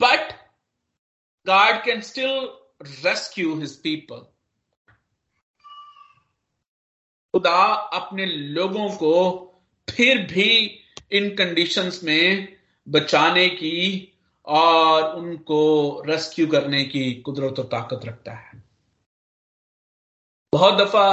but 0.00 0.32
God 1.46 1.82
can 1.84 2.00
still 2.10 2.38
rescue 3.04 3.58
his 3.60 3.76
people 3.82 4.26
खुदा 7.44 7.72
अपने 7.92 8.26
लोगों 8.26 8.88
को 8.88 9.14
फिर 9.90 10.18
भी 10.18 10.50
इन 11.12 11.28
कंडीशंस 11.36 12.00
में 12.04 12.56
बचाने 12.88 13.48
की 13.48 13.80
और 14.46 15.16
उनको 15.16 15.58
रेस्क्यू 16.06 16.46
करने 16.46 16.84
की 16.84 17.12
कुदरत 17.14 17.58
और 17.58 17.64
ताकत 17.64 18.00
रखता 18.04 18.32
है। 18.32 18.62
बहुत 20.52 20.74
दफ़ा 20.74 21.08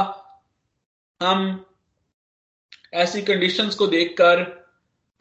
हम 1.22 1.66
ऐसी 2.94 3.22
कंडीशंस 3.22 3.76
को 3.76 3.88
देखकर 3.88 4.44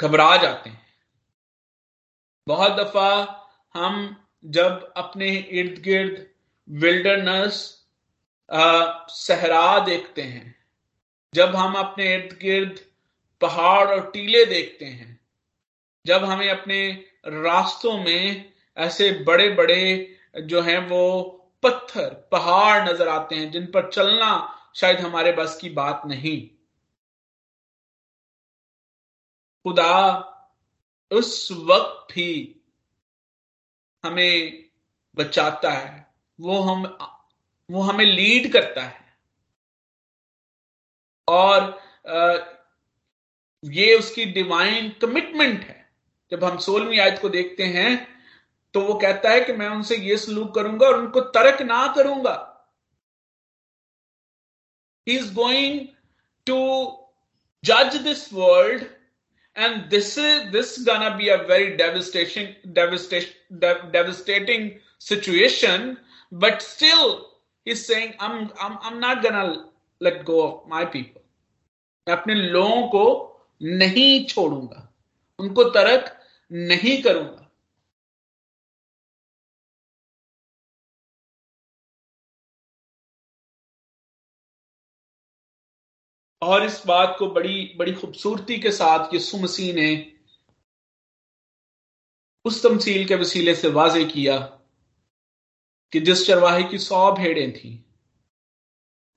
घबरा 0.01 0.37
जाते 0.37 0.70
हैं। 0.70 0.87
बहुत 2.46 2.73
दफ़ा 2.73 3.11
हम 3.75 4.16
जब 4.44 4.92
अपने 4.96 5.37
इर्द 5.37 5.83
गिर्द 5.83 6.27
विल्डरनेस 6.68 7.66
सहरा 9.11 9.79
देखते 9.85 10.23
हैं 10.23 10.60
जब 11.35 11.57
हम 11.57 11.75
अपने 11.75 12.14
इर्द 12.14 12.38
गिर्द 12.43 12.81
पहाड़ 13.40 13.88
और 13.88 14.11
टीले 14.11 14.45
देखते 14.45 14.85
हैं, 14.85 15.21
जब 16.07 16.25
हमें 16.25 16.51
अपने 16.51 17.07
रास्तों 17.27 17.99
में 17.99 18.53
ऐसे 18.77 19.11
बड़े 19.12 19.51
बड़े 19.51 20.16
जो 20.43 20.61
हैं 20.61 20.79
वो 20.88 21.23
पत्थर, 21.62 22.29
पहाड़ 22.33 22.88
नज़र 22.88 23.09
आते 23.09 23.35
हैं, 23.35 23.51
जिन 23.51 23.66
पर 23.66 23.90
चलना 23.90 24.57
शायद 24.77 25.01
हमारे 25.01 25.33
बस 25.33 25.59
की 25.61 25.71
बात 25.71 26.03
नहीं। 26.07 26.49
खुदा 29.64 30.16
उस 31.11 31.49
वक्त 31.53 32.14
भी 32.14 32.57
हमें 34.05 34.64
बचाता 35.16 35.71
है, 35.71 36.14
वो 36.40 36.61
हम, 36.61 36.99
वो 37.71 37.83
हमें 37.83 38.05
लीड 38.05 38.53
करता 38.53 38.83
है। 38.83 39.10
और 41.31 41.69
ये 43.62 43.95
उसकी 43.95 44.25
डिवाइन 44.33 44.88
कमिटमेंट 45.01 45.64
है 45.64 45.79
जब 46.33 46.45
हम 46.45 46.59
सोलहवीं 46.59 46.99
आयत 47.01 47.19
को 47.23 47.29
देखते 47.29 47.64
हैं 47.77 47.90
तो 48.75 48.81
वो 48.81 48.95
कहता 48.95 49.31
है 49.31 49.40
कि 49.40 49.53
मैं 49.53 49.69
उनसे 49.69 49.97
ये 49.99 50.16
सलूक 50.16 50.55
करूँगा 50.55 50.87
और 50.87 50.99
उनको 50.99 51.21
तर्क 51.37 51.62
ना 51.62 51.87
करूँगा 51.97 52.37
इज़ 55.07 55.33
गोइंग 55.35 55.87
टू 56.47 56.59
जज 57.64 57.97
this 58.03 58.33
world 58.33 58.85
and 59.57 59.83
this 59.90 60.16
is 60.19 60.45
this 60.53 60.75
gonna 60.87 61.09
be 61.16 61.29
a 61.29 61.37
very 61.49 61.66
devastation 61.77 62.55
devastating 63.93 64.71
situation 65.01 65.97
but 66.33 66.61
still 66.62 67.16
is 67.66 67.83
saying 67.83 68.12
I'm, 68.21 68.51
I'm, 68.61 68.79
I'm 68.83 69.01
not 69.01 69.23
gonna 69.23 69.66
let 70.01 70.25
go 70.25 70.43
of 70.43 70.69
my 70.69 70.85
people. 70.85 71.19
मैं 72.11 72.16
अपने 72.16 72.35
लोगों 72.35 72.88
को 72.88 73.05
नहीं 73.62 74.25
छोड़ूँगा, 74.27 74.88
उनको 75.38 75.64
तरक 75.64 76.16
नहीं 76.51 77.03
करूँगा। 77.03 77.46
और 86.42 86.64
इस 86.64 86.83
बात 86.87 87.16
को 87.18 87.27
बड़ी 87.31 87.75
बड़ी 87.77 87.92
खूबसूरती 87.92 88.59
के 88.59 88.70
साथ 88.73 89.14
यीशु 89.14 89.38
मसीह 89.38 89.75
ने 89.75 89.90
उस 92.44 92.62
तमसील 92.62 93.07
के 93.09 93.14
वसीले 93.14 93.55
से 93.55 93.68
वाजे 93.68 94.05
किया 94.05 94.38
कि 95.92 96.01
जिस 96.01 96.27
चरवाहे 96.27 96.62
की 96.64 96.79
सौ 96.79 97.12
भेड़ें 97.12 97.53
थी, 97.53 97.85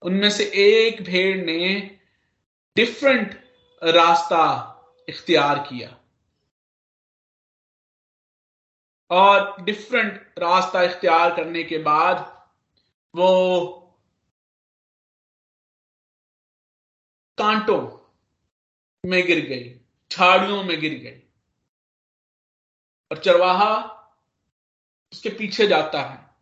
उनमें 0.02 0.30
से 0.30 0.44
एक 0.56 1.02
भेड़ 1.04 1.46
ने 1.46 2.00
डिफरेंट 2.76 3.44
रास्ता 3.84 4.44
इख्तियार 5.10 5.60
किया। 5.60 6.00
और 9.12 9.62
डिफरेंट 9.62 10.40
रास्ता 10.40 10.84
इख्तियार 10.84 11.36
करने 11.36 11.64
के 11.64 11.78
बाद 11.78 12.18
वो 13.16 13.70
कांटों 17.38 18.12
में 19.10 19.26
गिर 19.26 19.46
गई, 19.46 19.82
झाड़ियों 20.12 20.64
में 20.64 20.80
गिर 20.80 20.94
गई। 20.94 21.20
और 23.12 23.24
चरवाहा 23.24 23.76
उसके 25.14 25.30
पीछे 25.30 25.68
जाता 25.68 26.02
है। 26.02 26.36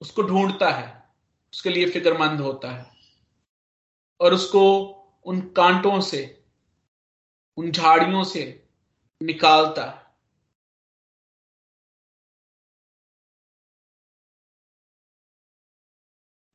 उसको 0.00 0.22
ढूंढता 0.22 0.70
है, 0.70 1.14
उसके 1.52 1.70
लिए 1.70 1.90
फिक्रमंद 1.90 2.40
होता 2.40 2.70
है। 2.70 2.97
और 4.20 4.34
उसको 4.34 4.94
उन 5.24 5.40
कांटों 5.40 6.00
से, 6.00 6.44
उन 7.56 7.70
झाड़ियों 7.70 8.24
से 8.24 8.68
निकालता 9.22 10.04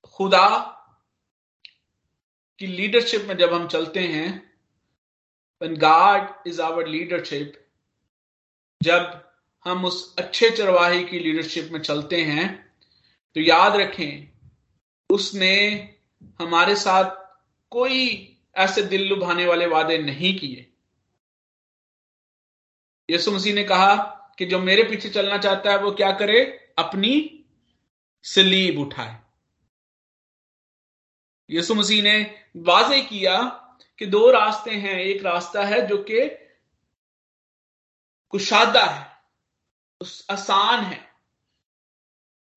खुदा 0.05 0.69
की 2.59 2.67
लीडरशिप 2.67 3.21
में 3.21 3.37
जब 3.37 3.53
हम 3.53 3.67
चलते 3.67 3.99
हैं, 3.99 4.53
when 5.61 5.79
God 5.83 6.27
is 6.47 6.59
our 6.59 6.85
leadership, 6.85 7.45
जब 8.83 9.31
हम 9.65 9.85
उस 9.85 10.15
अच्छे 10.15 10.49
चरवाही 10.49 11.03
की 11.03 11.19
लीडरशिप 11.19 11.69
में 11.71 11.81
चलते 11.81 12.23
हैं 12.23 12.75
तो 13.35 13.41
याद 13.41 13.75
रखें, 13.75 14.31
उसने 15.09 15.59
हमारे 16.39 16.75
साथ 16.75 17.22
कोई 17.73 18.01
ऐसे 18.55 18.81
दिल 18.83 19.07
लुभाने 19.07 19.45
वाले 19.45 19.65
वादे 19.65 19.97
नहीं 19.97 20.39
किए। 20.39 20.73
यसु 23.09 23.31
मसीह 23.31 23.53
ने 23.53 23.63
कहा 23.63 23.95
कि 24.37 24.45
जो 24.45 24.59
मेरे 24.59 24.83
पीछे 24.83 25.09
चलना 25.09 25.37
चाहता 25.37 25.71
है, 25.71 25.77
वो 25.77 25.91
क्या 25.91 26.11
करे? 26.11 26.73
अपनी 26.77 27.45
सलीब 28.23 28.79
उठाए। 28.79 29.19
यसु 31.51 31.75
मसीह 31.75 32.03
ने 32.03 32.45
वाजे 32.57 33.01
किया 33.01 33.41
कि 33.99 34.05
दो 34.05 34.31
रास्ते 34.31 34.71
हैं। 34.71 34.95
एक 34.95 35.23
रास्ता 35.23 35.65
है 35.65 35.87
जो 35.87 35.97
कि 35.97 36.29
कुशादा 38.29 38.85
है, 38.85 39.17
उस 40.01 40.27
आसान 40.31 40.79
है, 40.79 41.11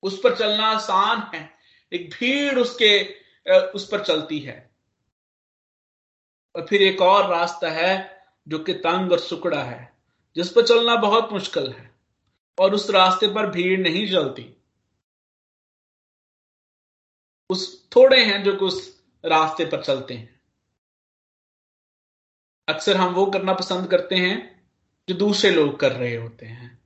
उस 0.03 0.21
पर 0.25 0.37
चलना 0.37 0.67
आसान 0.67 1.37
है। 1.37 1.55
एक 1.93 2.11
भीड़ 2.11 2.59
उसके 2.59 3.17
उस 3.61 3.89
पर 3.89 4.05
चलती 4.05 4.39
है। 4.39 4.76
और 6.57 6.67
फिर 6.67 6.83
एक 6.83 7.01
और 7.01 7.31
रास्ता 7.31 7.71
है 7.71 8.25
जो 8.49 8.59
कि 8.59 8.75
तंग 8.75 9.13
और 9.13 9.19
सुकड़ा 9.19 9.63
है, 9.63 9.97
जिस 10.37 10.53
पर 10.53 10.67
चलना 10.67 10.97
बहुत 10.97 11.33
मुश्किल 11.33 11.71
है 11.71 11.95
और 12.59 12.75
उस 12.75 12.91
रास्ते 12.91 13.29
पर 13.29 13.51
भीड़ 13.51 13.81
नहीं 13.81 14.11
चलती। 14.11 14.57
उस 17.51 17.91
थोड़े 17.97 18.25
हैं 18.25 18.43
जो 18.45 18.57
कि 18.57 18.65
उस 18.65 19.05
रास्ते 19.25 19.65
पर 19.65 19.85
चलते 19.85 20.15
हैं। 20.15 20.41
अक्सर 22.69 22.97
हम 22.97 23.15
वो 23.15 23.27
करना 23.27 23.53
पसंद 23.53 23.91
करते 23.91 24.15
हैं 24.15 24.69
जो 25.09 25.15
दूसरे 25.15 25.51
लोग 25.51 25.81
कर 25.81 25.93
रहे 25.93 26.17
होते 26.17 26.47
हैं। 26.47 26.77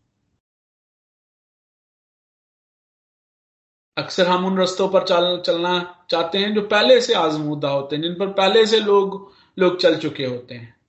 अक्सर 3.96 4.26
हम 4.26 4.46
उन 4.46 4.58
रस्तों 4.58 4.88
पर 4.88 5.06
चल, 5.08 5.42
चलना 5.46 6.06
चाहते 6.10 6.38
हैं 6.38 6.54
जो 6.54 6.62
पहले 6.68 7.00
से 7.00 7.14
आजमूदा 7.14 7.70
होते 7.70 7.96
हैं, 7.96 8.02
जिन 8.02 8.14
पर 8.14 8.32
पहले 8.32 8.66
से 8.66 8.80
लोग 8.80 9.39
लोग 9.58 9.80
चल 9.80 9.98
चुके 10.00 10.24
होते 10.24 10.54
हैं। 10.54 10.80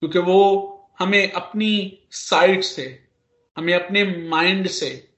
क्योंकि 0.00 0.18
वो 0.18 0.72
हमें 0.98 1.32
अपनी 1.32 1.98
साइड 2.10 2.62
से, 2.62 3.08
हमें 3.56 3.74
अपने 3.74 4.28
माइंड 4.28 4.68
से 4.68 5.14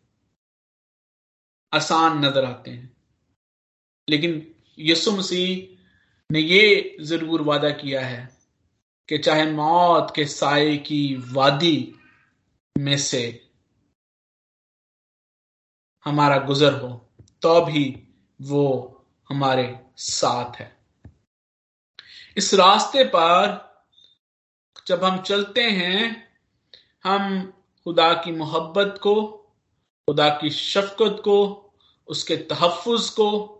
आसान 1.74 2.24
नज़र 2.24 2.44
आते 2.44 2.70
हैं। 2.70 2.96
लेकिन 4.08 4.54
यसु 4.78 5.12
मसीह 5.12 5.76
ने 6.32 6.40
ये 6.40 6.96
ज़रूर 7.00 7.42
वादा 7.42 7.70
किया 7.70 8.06
है 8.06 8.38
कि 9.08 9.18
चाहे 9.18 9.50
मौत 9.52 10.12
के 10.16 10.24
साय 10.24 10.76
की 10.76 11.16
वादी 11.32 11.94
में 12.78 12.98
से 12.98 13.50
हमारा 16.04 16.38
गुजर 16.38 16.72
हो 16.72 17.10
तो 17.42 17.66
भी 17.66 18.08
वो 18.42 18.94
हमारे 19.30 19.80
साथ 19.96 20.56
है। 20.56 20.78
इस 22.36 22.54
रास्ते 22.54 23.04
पर 23.04 23.68
जब 24.86 25.04
हम 25.04 25.22
चलते 25.22 25.62
हैं, 25.62 26.28
हम 27.04 27.52
खुदा 27.84 28.14
की 28.14 28.32
मोहब्बत 28.32 29.00
को, 29.02 29.32
खुदा 30.08 30.28
की 30.28 30.50
शफकत 30.50 31.22
को, 31.24 31.72
उसके 32.08 32.36
तहफ़ 32.36 33.10
को, 33.10 33.54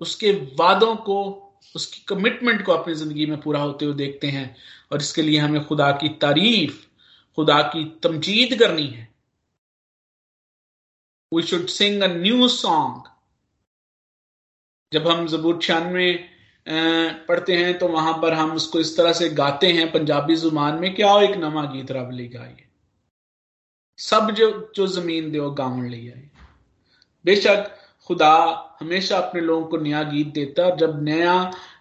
उसके 0.00 0.32
वादों 0.32 0.96
को, 0.96 1.40
उसकी 1.76 2.04
कमिटमेंट 2.08 2.64
को 2.66 2.72
अपनी 2.72 2.94
ज़िंदगी 2.94 3.26
में 3.26 3.40
पूरा 3.40 3.60
होते 3.60 3.84
हुए 3.84 3.94
देखते 3.94 4.26
हैं 4.26 4.56
और 4.92 5.00
इसके 5.00 5.22
लिए 5.22 5.38
हमें 5.38 5.66
खुदा 5.66 5.92
की 5.92 6.08
तारीफ़, 6.08 6.86
खुदा 7.36 7.62
की 7.62 7.84
तमजीद 8.02 8.58
करनी 8.58 8.86
है। 8.86 9.14
We 11.34 11.42
should 11.42 11.66
sing 11.66 12.02
a 12.02 12.06
new 12.06 12.48
song 12.48 13.13
जब 14.92 15.08
हम 15.08 15.26
जबूर 15.26 15.58
छियानवे 15.62 16.12
पढ़ते 17.28 17.56
हैं 17.56 17.78
तो 17.78 17.88
वहाँ 17.88 18.12
पर 18.22 18.32
हम 18.32 18.52
उसको 18.52 18.80
इस 18.80 18.96
तरह 18.96 19.12
से 19.12 19.28
गाते 19.30 19.66
हैं, 19.68 19.90
पंजाबी 19.92 20.34
ज़ुबान 20.36 20.78
में, 20.80 20.94
क्या 20.94 21.20
एक 21.22 21.36
नवा 21.36 21.64
गीत 21.64 21.90
रब 21.92 22.10
ले 22.12 22.26
गाइए 22.28 22.64
सब 23.98 24.30
जो 24.30 24.72
जो 24.76 24.86
ज़मीन 24.86 25.30
दे 25.32 25.38
गावन 25.38 25.88
ले 25.88 25.96
आए 25.96 26.30
बेशक 27.24 27.70
खुदा 28.06 28.34
हमेशा 28.80 29.18
अपने 29.18 29.40
लोगों 29.40 29.66
को 29.66 29.76
नया 29.76 30.02
गीत 30.02 30.26
देता 30.26 30.64
है 30.66 30.76
जब 30.76 31.02
नया 31.02 31.34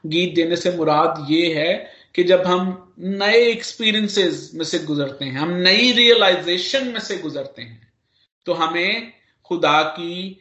गीत 0.05 0.35
देने 0.35 0.55
से 0.55 0.75
मुराद 0.77 1.25
ये 1.29 1.53
है 1.53 1.73
कि 2.15 2.23
जब 2.23 2.45
हम 2.47 2.93
नए 2.99 3.41
एक्सपीरियंसेस 3.45 4.51
में 4.53 4.65
से 4.65 4.79
गुजरते 4.79 5.25
हैं, 5.25 5.37
हम 5.39 5.49
नई 5.49 5.91
रियलाइजेशन 5.91 6.87
में 6.87 6.99
से 6.99 7.17
गुजरते 7.17 7.61
हैं 7.61 7.91
तो 8.45 8.53
हमें 8.53 9.13
खुदा 9.45 9.81
की 9.83 10.39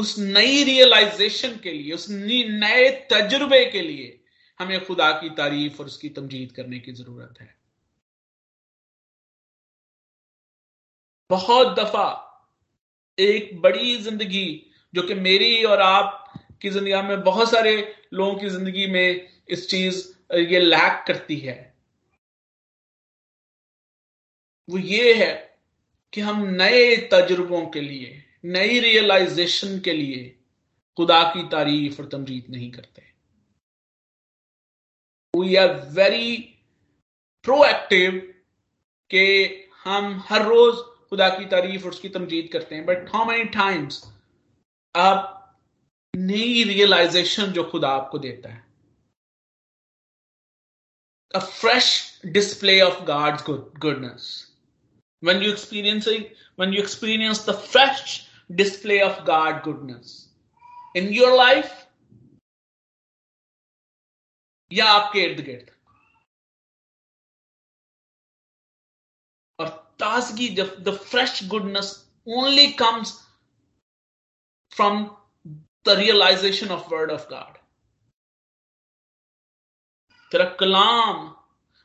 उस 0.00 0.18
नई 0.18 0.62
रियलाइजेशन 0.64 1.56
के 1.62 1.72
लिए, 1.72 1.92
उस 1.92 2.06
नए 2.10 2.90
तजुर्बे 3.12 3.64
के 3.70 3.80
लिए 3.82 4.16
हमें 4.60 4.84
खुदा 4.86 5.10
की 5.20 5.30
तारीफ़ 5.36 5.78
और 5.78 5.86
उसकी 5.86 6.08
तमजीद 6.08 6.52
करने 6.52 6.78
की 6.78 6.92
ज़रूरत 6.92 7.40
है। 7.40 7.54
बहुत 11.30 11.78
दफ़ा 11.78 12.08
एक 13.18 13.60
बड़ी 13.62 13.96
ज़िंदगी 13.96 14.46
जो 14.94 15.02
कि 15.02 15.14
मेरी 15.16 15.62
और 15.64 15.80
आप 15.80 16.16
की 16.62 16.70
ज़िंदगी 16.70 17.02
में 17.08 17.22
बहुत 17.24 17.50
सारे 17.50 17.72
लोगों 18.14 18.34
की 18.34 18.48
ज़िंदगी 18.48 18.86
में 18.86 19.28
इस 19.48 19.68
चीज़, 19.70 20.06
ये 20.34 20.58
लैक 20.60 21.04
करती 21.06 21.36
है। 21.38 21.58
वो 24.68 24.78
ये 24.78 25.14
है 25.14 25.32
कि 26.12 26.20
हम 26.20 26.44
नए 26.52 26.96
तजुर्बों 27.12 27.66
के 27.66 27.80
लिए 27.80 28.22
नई 28.44 28.78
रियलाइजेशन 28.80 29.78
के 29.80 29.92
लिए 29.92 30.24
खुदा 30.96 31.22
की 31.34 31.42
तारीफ़ 31.48 32.00
और 32.02 32.08
तमजीद 32.08 32.50
नहीं 32.50 32.70
करते। 32.72 33.02
वी 35.34 35.56
आर 35.56 35.74
वेरी 35.98 36.36
प्रोएक्टिव 37.44 38.20
के 39.10 39.26
हम 39.84 40.22
हर 40.28 40.46
रोज 40.46 40.74
खुदा 41.10 41.28
की 41.28 41.46
तारीफ़ 41.46 41.84
और 41.84 41.90
उसकी 41.90 42.08
तमजीद 42.08 42.48
करते 42.52 42.74
हैं 42.74 42.86
बट 42.86 43.08
हाउ 43.14 43.24
मेनी 43.24 43.44
टाइम्स 43.44 44.02
आप 44.94 45.36
नई 46.14 46.62
रियलाइजेशन 46.64 47.52
जो 47.52 47.64
खुदा 47.70 47.88
आपको 47.88 48.18
देता 48.18 48.48
है। 48.48 48.64
A 51.34 51.38
fresh 51.38 52.20
display 52.26 52.80
of 52.80 53.02
God's 53.04 53.44
goodness 53.48 54.46
when 55.22 55.42
you 55.44 55.48
experiencing 55.52 56.22
when 56.56 56.70
you 56.74 56.82
experience 56.82 57.40
the 57.46 57.54
fresh 57.62 58.12
display 58.50 59.00
of 59.00 59.24
God 59.24 59.62
goodness. 59.62 60.28
In 60.94 61.12
your 61.12 61.36
life, 61.36 61.76
या 64.72 64.86
आपके 64.90 65.20
इर्द 65.20 65.40
गिर्द। 65.44 65.70
और 69.58 69.68
ताजगी 70.00 70.48
the 70.58 70.96
fresh 71.10 71.42
goodness 71.48 71.90
only 72.28 72.66
comes 72.72 73.12
from 74.72 75.04
the 75.86 75.96
realization 75.98 76.70
of 76.70 76.88
word 76.94 77.10
of 77.10 77.28
God 77.28 77.58
तेरा 80.32 80.44
कलाम 80.60 81.26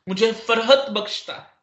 मुझे 0.08 0.32
फरहत 0.48 0.90
बख्शता 0.90 1.34
है। 1.34 1.55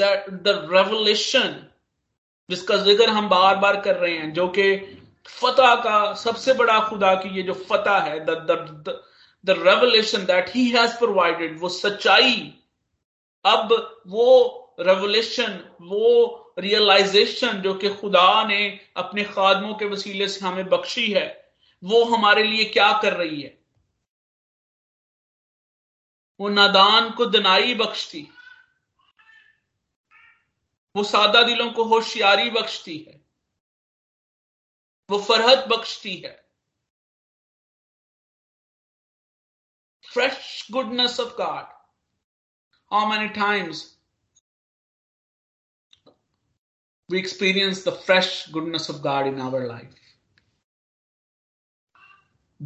the 0.00 0.68
revolution 0.72 1.66
जिसका 2.48 2.76
ज़िक्र 2.76 3.08
हम 3.08 3.28
बार 3.28 3.56
बार 3.56 3.80
कर 3.80 3.96
रहे 3.96 4.16
हैं, 4.16 4.32
जो 4.32 4.46
कि 4.48 4.76
फतह 5.28 5.74
का 5.76 6.12
सबसे 6.14 6.52
बड़ा 6.54 6.78
खुदा 6.88 7.14
की 7.14 7.36
ये 7.36 7.42
जो 7.42 7.54
फतह 7.68 7.98
है 8.00 8.18
the 8.24 8.94
revolution 9.48 10.24
that 10.26 10.48
he 10.54 10.68
has 10.70 10.96
provided 10.98 11.60
वो 11.60 11.68
सच्चाई, 11.68 12.54
अब 13.44 13.72
वो 14.06 14.26
रेवोल्यूशन 14.80 15.60
वो 15.82 16.36
रियलाइजेशन 16.58 17.60
जो 17.62 17.74
कि 17.74 17.88
खुदा 17.90 18.44
ने 18.44 18.80
अपने 18.96 19.24
खादमों 19.24 19.74
के 19.74 19.86
वसीले 19.86 20.28
से 20.28 20.44
हमें 20.46 20.68
बख्शी 20.68 21.06
है, 21.12 21.26
वो 21.82 22.04
हमारे 22.06 22.42
लिए 22.42 22.64
क्या 22.66 22.92
कर 23.02 23.12
रही 23.12 23.40
है? 23.42 23.58
वो 26.40 26.48
नादान 26.48 27.10
को 27.10 27.26
दनाई 27.26 27.74
बख्शती। 27.74 28.26
वो 30.96 31.04
सादा 31.04 31.42
दिलों 31.42 31.72
को 31.72 31.84
होशियारी 31.84 32.50
बख्शती 32.50 32.98
है। 32.98 33.24
वो 35.10 35.18
फरहत 35.18 35.68
बख्शती 35.68 36.16
है। 36.16 36.50
Fresh 40.12 40.68
goodness 40.70 41.20
of 41.20 41.34
God 41.36 41.64
how 42.92 43.06
many 43.06 43.28
times 43.28 44.00
we 47.12 47.18
experience 47.18 47.82
the 47.82 47.92
fresh 47.92 48.46
goodness 48.46 48.88
of 48.88 49.02
God 49.02 49.26
in 49.26 49.40
our 49.40 49.66
life. 49.66 49.94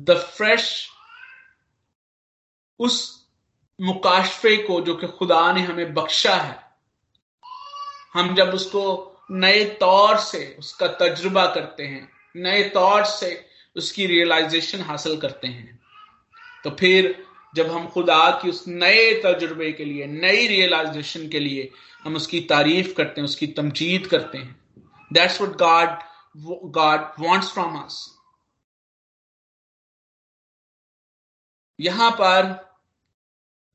The 0.06 0.16
fresh, 0.16 0.88
उस 2.78 3.26
मुकाशफे 3.80 4.56
को 4.56 4.80
जो 4.80 4.94
कि 4.94 5.06
खुदा 5.06 5.52
ने 5.52 5.60
हमें 5.60 5.94
बख्शा 5.94 6.36
है 6.36 6.63
हम 8.14 8.34
जब 8.34 8.54
उसको 8.54 8.82
नए 9.32 9.64
तौर 9.80 10.16
से, 10.18 10.56
उसका 10.58 10.86
तजुर्बा 11.00 11.46
करते 11.54 11.82
हैं, 11.84 12.08
नए 12.36 12.68
तौर 12.70 13.04
से 13.06 13.46
उसकी 13.76 14.06
रियलाइजेशन 14.06 14.80
हासिल 14.82 15.20
करते 15.20 15.48
हैं 15.48 15.80
तो 16.64 16.70
फिर 16.70 17.14
जब 17.54 17.70
हम 17.70 17.86
खुदा 17.88 18.30
की 18.42 18.50
उस 18.50 18.64
नए 18.68 19.12
तजुर्बे 19.22 19.70
के 19.72 19.84
लिए, 19.84 20.06
नई 20.06 20.46
रियलाइजेशन 20.46 21.28
के 21.28 21.38
लिए 21.40 21.70
हम 22.04 22.16
उसकी 22.16 22.40
तारीफ़ 22.50 22.92
करते 22.94 23.20
हैं, 23.20 23.24
उसकी 23.24 23.46
तमजीद 23.48 24.06
करते 24.06 24.38
हैं। 24.38 24.56
That's 25.10 25.40
what 25.40 25.56
God 25.58 25.98
God 26.72 27.00
wants 27.20 27.52
from 27.52 27.76
us 27.78 27.98
यहाँ 31.78 32.10
पर 32.10 32.52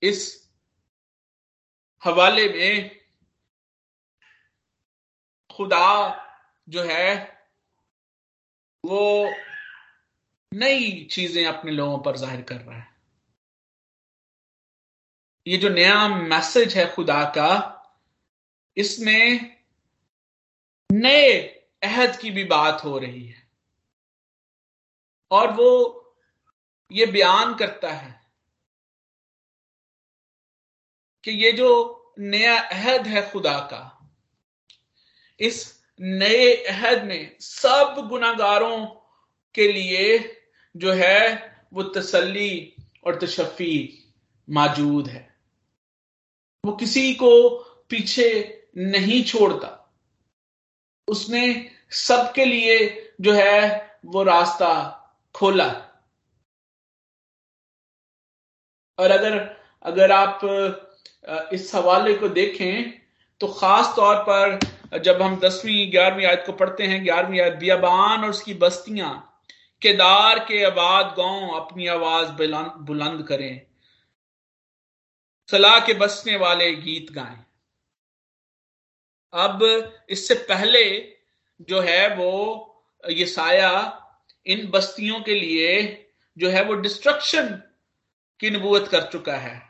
इस 0.01 0.21
हवाले 2.03 2.47
में 2.49 2.98
खुदा 5.59 5.87
जो 6.67 6.83
है, 6.83 7.39
वो 8.83 9.31
नई 10.53 11.07
चीज़ें 11.11 11.45
अपने 11.45 11.71
लोगों 11.71 11.99
पर 11.99 12.17
ज़ाहिर 12.17 12.41
कर 12.41 12.55
रहा 12.55 12.77
है। 12.77 12.87
ये 15.47 15.57
जो 15.57 15.69
नया 15.69 16.07
मैसेज 16.07 16.77
है 16.77 16.95
खुदा 16.95 17.23
का, 17.23 17.75
इसमें 18.77 19.55
नए 20.91 21.37
अहद 21.83 22.15
की 22.15 22.31
भी 22.31 22.43
बात 22.43 22.83
हो 22.83 22.97
रही 22.97 23.27
है। 23.27 23.47
और 25.31 25.51
वो 25.51 25.69
ये 26.91 27.05
बयान 27.05 27.55
करता 27.55 27.93
है 27.93 28.21
कि 31.23 31.31
ये 31.31 31.51
जो 31.51 31.69
नया 32.19 32.59
अहद 32.61 33.07
है 33.07 33.31
खुदा 33.31 33.59
का 33.59 33.98
इस 35.39 35.83
नए 36.01 36.55
अहद 36.63 37.03
में 37.03 37.35
सब 37.39 38.05
गुनागारों 38.09 38.85
के 39.55 39.71
लिए 39.71 40.19
जो 40.75 40.93
है, 40.93 41.21
वो 41.73 41.83
तसल्ली 41.83 42.75
और 43.03 43.19
तशफी 43.19 43.73
मौजूद 44.49 45.07
है। 45.07 45.37
वो 46.65 46.71
किसी 46.71 47.13
को 47.15 47.49
पीछे 47.89 48.29
नहीं 48.77 49.23
छोड़ता। 49.23 49.93
उसने 51.07 51.71
सबके 51.91 52.45
लिए 52.45 53.13
जो 53.21 53.33
है, 53.33 53.89
वो 54.05 54.23
रास्ता 54.23 54.73
खोला। 55.35 55.69
और 58.99 59.11
अगर 59.11 59.37
अगर 59.83 60.11
आप 60.11 60.39
इस 61.53 61.71
हवाले 61.75 62.13
को 62.13 62.29
देखें 62.29 62.99
तो 63.39 63.47
खास 63.47 63.93
तौर 63.95 64.15
पर 64.29 64.59
जब 64.97 65.21
हम 65.21 65.39
दसवीं, 65.39 65.91
ग्यारहवीं 65.91 66.25
आयत 66.25 66.43
को 66.45 66.51
पढ़ते 66.51 66.83
हैं, 66.83 67.03
ग्यारहवीं 67.05 67.39
आयत, 67.41 67.53
बियाबान 67.53 68.23
और 68.23 68.29
उसकी 68.29 68.53
बस्तियाँ, 68.53 69.41
केदार 69.81 70.39
के 70.39 70.63
आबाद 70.63 71.15
गाँव 71.17 71.49
अपनी 71.49 71.87
आवाज़ 71.87 72.31
बुलंद 72.81 73.27
करें। 73.27 73.61
सलाह 75.51 75.79
के 75.79 75.93
बसने 75.93 76.35
वाले 76.35 76.71
गीत 76.75 77.11
गाएँ। 77.11 77.45
अब 79.33 79.63
इससे 80.09 80.35
पहले 80.35 81.13
जो 81.61 81.79
है 81.79 82.15
वो 82.15 82.33
ये 83.09 83.25
साया 83.25 83.71
इन 84.45 84.67
बस्तियों 84.67 85.19
के 85.21 85.35
लिए 85.35 85.71
जो 86.37 86.49
है 86.49 86.63
वो 86.63 86.73
डिस्ट्रक्शन 86.73 87.47
की 88.39 88.49
नबूत 88.49 88.87
कर 88.87 89.01
चुका 89.03 89.35
है। 89.35 89.69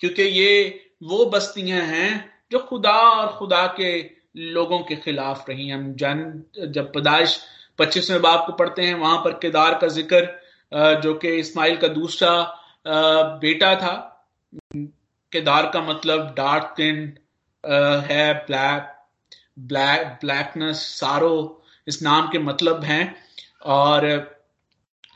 क्योंकि 0.00 0.22
ये 0.22 0.90
वो 1.02 1.26
बस्तियाँ 1.26 1.80
हैं 1.80 2.42
जो 2.52 2.58
खुदा 2.58 2.92
और 2.92 3.36
खुदा 3.38 3.66
के 3.66 4.19
लोगों 4.34 4.78
के 4.80 4.96
खिलाफ 4.96 5.48
रही 5.48 5.68
हम 5.70 5.92
जन, 5.94 6.42
जब 6.58 6.92
पैदाइश 6.92 7.40
पच्चीसवें 7.78 8.20
बाप 8.22 8.44
को 8.46 8.52
पढ़ते 8.52 8.82
हैं, 8.82 8.94
वहाँ 8.94 9.18
पर 9.24 9.32
केदार 9.32 9.78
का 9.78 9.88
ज़िक्र 9.88 11.00
जो 11.02 11.14
कि 11.14 11.28
इस्माइल 11.38 11.76
का 11.76 11.88
दूसरा 11.88 12.30
बेटा 13.40 13.74
था। 13.74 13.94
केदार 15.32 15.70
का 15.70 15.80
मतलब 15.82 16.34
डार्क 16.36 16.72
स्किन 16.72 16.96
है, 18.10 18.32
ब्लैक 18.46 18.96
ब्लैक, 19.60 20.06
ब्लैकनेस, 20.20 20.76
सारो, 21.00 21.62
इस 21.86 22.02
नाम 22.02 22.28
के 22.32 22.38
मतलब 22.38 22.84
हैं। 22.84 23.14
और 23.62 24.06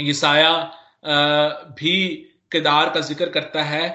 ईसाया 0.01 0.53
भी 1.79 1.95
केदार 2.53 2.91
का 2.91 3.01
ज़िक्र 3.01 3.29
करता 3.31 3.63
है। 3.63 3.87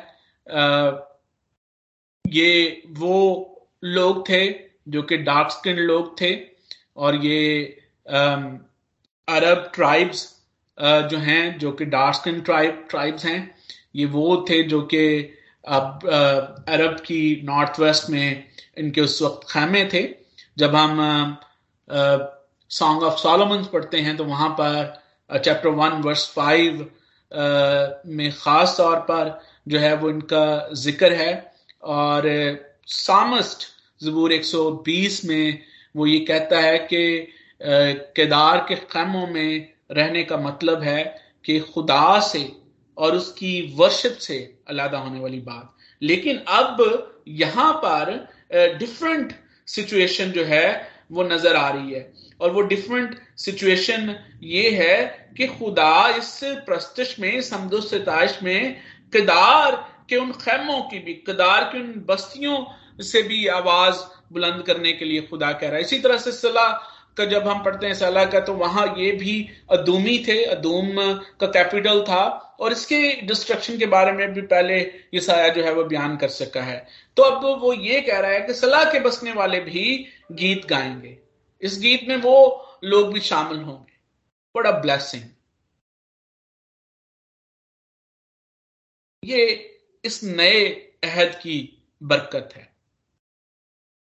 ये 2.26 2.82
वो 2.90 3.16
लोग 3.84 4.28
थे 4.30 4.69
जो 4.90 5.02
कि 5.04 5.18
डार्क 5.20 5.52
स्किन 5.52 5.78
लोग 5.78 6.20
थे, 6.22 6.36
और 6.98 7.16
ये 7.16 7.64
अरब 9.28 9.72
ट्राइब्स 9.76 10.28
जो 10.78 11.18
हैं, 11.20 11.58
जो 11.60 11.72
कि 11.72 11.86
डार्क 11.88 12.16
स्किन 12.16 12.40
ट्राइब 12.42 12.86
ट्राइब्स 12.90 13.26
हैं, 13.26 13.56
ये 13.96 14.06
वो 14.08 14.46
थे 14.50 14.62
जो 14.64 14.82
कि 14.94 15.06
अब 15.68 16.06
अरब 16.70 17.00
की 17.00 17.42
नॉर्थ 17.46 17.80
वेस्ट 17.80 18.10
में 18.10 18.46
इनके 18.78 19.02
उस 19.02 19.22
वक्त 19.22 19.48
खेमे 19.52 19.84
थे। 19.94 20.04
जब 20.58 20.76
हम 20.76 21.38
सॉन्ग 22.72 23.04
ऑफ़ 23.04 23.20
सोलोमन 23.20 23.64
पढ़ते 23.74 24.00
हैं 24.00 24.16
तो 24.18 24.26
वहाँ 24.26 24.50
पर 24.60 25.40
चैप्टर 25.40 25.70
वन 25.72 26.02
वर्स 26.02 26.28
फाइव 26.36 26.80
में 28.08 28.32
खास 28.34 28.76
तौर 28.78 28.96
पर 29.10 29.40
जो 29.68 29.80
है 29.80 29.96
वो 29.96 30.10
इनका 30.10 30.46
ज़िक्र 30.76 31.14
है। 31.14 31.32
और 31.84 32.24
सामस्ट 32.88 33.68
जबूर 34.02 34.34
120 34.34 35.24
में 35.26 35.62
वो 35.96 36.06
ये 36.08 36.20
कहता 36.20 36.60
है 36.60 36.78
कि 36.84 37.28
केदार 37.62 38.66
के 38.70 38.76
खैमों 38.76 39.26
में 39.28 39.74
रहने 39.92 40.24
का 40.24 40.38
मतलब 40.38 40.84
है 40.84 41.04
कि 41.46 41.60
खुदा 41.74 42.20
से 42.22 42.52
और 42.98 43.16
उसकी 43.16 43.52
वर्शिप 43.78 44.18
से 44.20 44.38
अलादा 44.70 44.98
होने 44.98 45.20
वाली 45.20 45.40
बात। 45.40 45.76
लेकिन 46.02 46.38
अब 46.50 46.78
यहाँ 47.28 47.72
पर 47.76 48.78
डिफरेंट 48.80 49.34
सिचुएशन 49.68 50.32
जो 50.32 50.44
है, 50.44 50.88
वो 51.12 51.24
नज़र 51.24 51.56
आ 51.56 51.70
रही 51.70 51.94
है। 51.94 52.12
और 52.42 52.52
वो 52.52 52.62
डिफरेंट 52.62 53.16
सिचुएशन 53.38 54.16
ये 54.44 54.70
है 54.72 55.34
कि 55.38 55.48
खुदा 55.50 56.10
इस 56.18 56.40
प्रस्तश 56.66 57.16
में 57.20 57.42
समदोस्ताइश 57.42 58.40
में, 58.44 58.76
किदार 59.14 59.76
के 60.10 60.16
उन 60.16 60.32
खैमों 60.34 60.82
की 60.82 61.00
भी, 61.00 61.14
किदार 61.16 61.64
की 61.64 61.82
उन 61.82 61.94
बस्तियों 62.08 62.58
से 63.02 63.22
भी 63.22 63.48
आवाज़ 63.48 63.98
बुलंद 64.34 64.64
करने 64.64 64.94
के 64.94 65.06
लिए 65.06 65.22
खुदा 65.22 65.52
कह 65.52 65.68
रहा 65.68 65.76
है। 65.76 65.82
इसी 65.82 66.00
तरह 66.00 66.18
से 66.18 66.32
सलाह 66.32 66.72
का 67.18 67.26
जब 67.26 67.48
हम 67.48 67.64
पढ़ते 67.64 67.88
हैं, 67.88 67.94
सलाह 67.94 68.26
का 68.26 68.40
तो 68.40 68.54
वहाँ 68.54 68.96
ये 68.98 69.12
भी 69.12 69.50
अदूमी 69.72 70.26
थे, 70.28 70.44
अदूम 70.46 70.96
का 71.40 71.48
कैपिटल 71.48 72.02
था, 72.02 72.24
और 72.60 72.72
इसके 72.72 73.22
डिस्ट्रक्शन 73.22 73.78
के 73.78 73.86
बारे 73.86 74.12
में 74.12 74.34
भी 74.34 74.42
पहले 74.42 74.80
ये 75.14 75.20
साया 75.20 75.48
जो 75.48 75.64
है 75.64 75.74
वो 75.74 75.84
बयान 75.84 76.18
कर 76.18 76.30
सका 76.30 76.62
है। 76.62 76.88
तो 77.18 77.24
अब 77.24 77.62
वो 77.62 77.74
ये 77.74 78.02
कह 78.02 78.20
रहा 78.20 78.32
है 78.32 78.42
कि 78.42 78.54
सलाह 78.54 78.84
के 78.84 79.00
बसने 79.00 79.34
वाले 79.34 79.60
भी 79.60 80.06
गीत 80.32 80.66
गाएँगे। 80.66 81.18
इस 81.62 81.80
गीत 81.80 82.06
में 82.10 82.16
वो 82.16 82.66
लोग 82.84 83.14
भी 83.14 83.20
शामिल 83.20 83.60
होंगे। 83.60 83.94
बड़ा 84.56 84.72
ब्लेसिंग 84.72 85.24
ये 89.24 89.46
इस 90.06 90.24
नए 90.24 90.70
अहद 91.04 91.36
की 91.36 91.84
बरकत 92.04 92.50
है। 92.56 92.69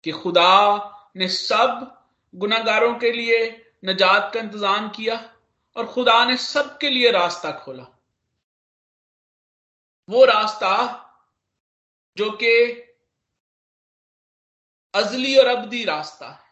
कि 0.04 0.10
खुदा 0.12 1.12
ने 1.16 1.28
सब 1.28 1.98
गुनागारों 2.34 2.94
के 2.94 3.12
लिए 3.12 3.40
नजात 3.84 4.30
का 4.34 4.40
इंतज़ाम 4.40 4.88
किया 4.88 5.16
और 5.76 5.86
खुदा 5.86 6.24
ने 6.24 6.36
सबके 6.36 6.90
लिए 6.90 7.10
रास्ता 7.10 7.50
खोला। 7.52 7.86
वो 10.08 10.24
रास्ता 10.24 10.74
जो 12.16 12.30
कि 12.30 12.54
अजली 14.94 15.36
और 15.38 15.46
अबदी 15.46 15.84
रास्ता 15.84 16.28
है। 16.28 16.50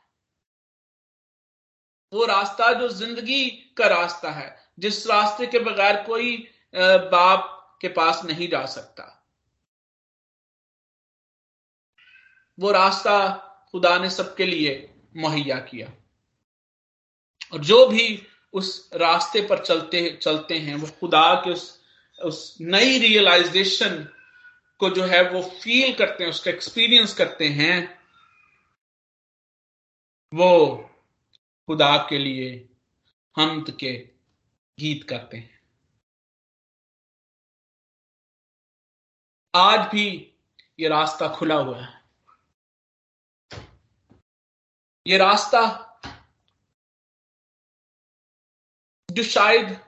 वो 2.13 2.25
रास्ता 2.27 2.73
जो 2.73 2.89
ज़िंदगी 2.89 3.51
का 3.77 3.87
रास्ता 3.87 4.31
है, 4.31 4.57
जिस 4.79 5.07
रास्ते 5.07 5.47
के 5.47 5.59
बगैर 5.59 6.03
कोई 6.07 6.37
बाप 6.75 7.79
के 7.81 7.89
पास 7.89 8.25
नहीं 8.25 8.49
जा 8.49 8.65
सकता। 8.67 9.17
वो 12.61 12.71
रास्ता 12.71 13.37
खुदा 13.71 13.99
ने 13.99 14.11
सबके 14.11 14.47
लिए 14.47 14.95
मुहैया 15.17 15.61
किया। 15.61 15.93
और 17.53 17.61
जो 17.61 17.87
भी 17.87 18.27
उस 18.53 18.91
रास्ते 18.95 19.47
पर 19.47 19.65
चलते 19.65 20.19
चलते 20.23 20.59
हैं, 20.59 20.75
वो 20.75 20.87
खुदा 21.01 21.35
के 21.35 21.51
उस 21.51 21.81
उस 22.23 22.59
नई 22.61 22.99
रियलाइजेशन 22.99 24.09
को 24.79 24.91
जो 24.91 25.05
है 25.05 25.31
वो 25.31 25.43
फील 25.43 25.95
करते 25.95 26.25
हैं, 26.25 26.31
उसका 26.31 26.51
एक्सपीरियंस 26.51 27.15
करते 27.15 27.49
हैं, 27.49 28.03
वो 30.35 30.77
खुदा 31.67 32.07
के 32.11 32.19
लिए 32.19 32.69
हम 33.37 33.63
के 33.63 34.09
गीत 34.79 35.09
करते 35.09 35.37
हैं। 35.37 35.61
आज 39.55 39.81
भी 39.81 40.35
ये 40.81 40.89
रास्ता 40.89 41.29
खुला 41.29 41.55
हुआ 41.55 41.81
है। 41.81 42.00
ये 45.07 45.19
रास्ता 45.19 45.61
जो 49.09 49.23
शायद 49.23 49.79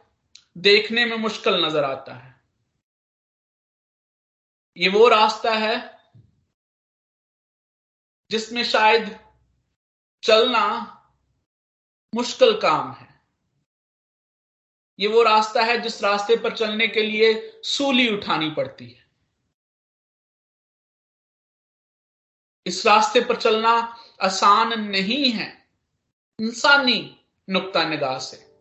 देखने 0.58 1.04
में 1.04 1.16
मुश्किल 1.16 1.64
नज़र 1.64 1.84
आता 1.84 2.14
है। 2.14 2.30
ये 4.76 4.88
वो 4.88 5.08
रास्ता 5.08 5.54
है 5.54 5.76
जिसमें 8.30 8.62
शायद 8.64 9.18
चलना 10.22 10.68
मुश्किल 12.12 12.60
काम 12.60 12.92
है। 12.92 13.08
ये 14.98 15.08
वो 15.08 15.22
रास्ता 15.22 15.62
है 15.62 15.80
जिस 15.80 16.02
रास्ते 16.02 16.36
पर 16.36 16.56
चलने 16.56 16.88
के 16.88 17.02
लिए 17.02 17.60
सूली 17.64 18.08
उठानी 18.16 18.50
पड़ती 18.50 18.88
है। 18.90 19.00
इस 22.66 22.86
रास्ते 22.86 23.20
पर 23.20 23.40
चलना 23.40 23.74
आसान 24.22 24.80
नहीं 24.80 25.30
है। 25.32 25.68
इंसानी 26.40 27.20
नुक्ता 27.50 27.84
निगाह 27.84 28.18
से। 28.18 28.56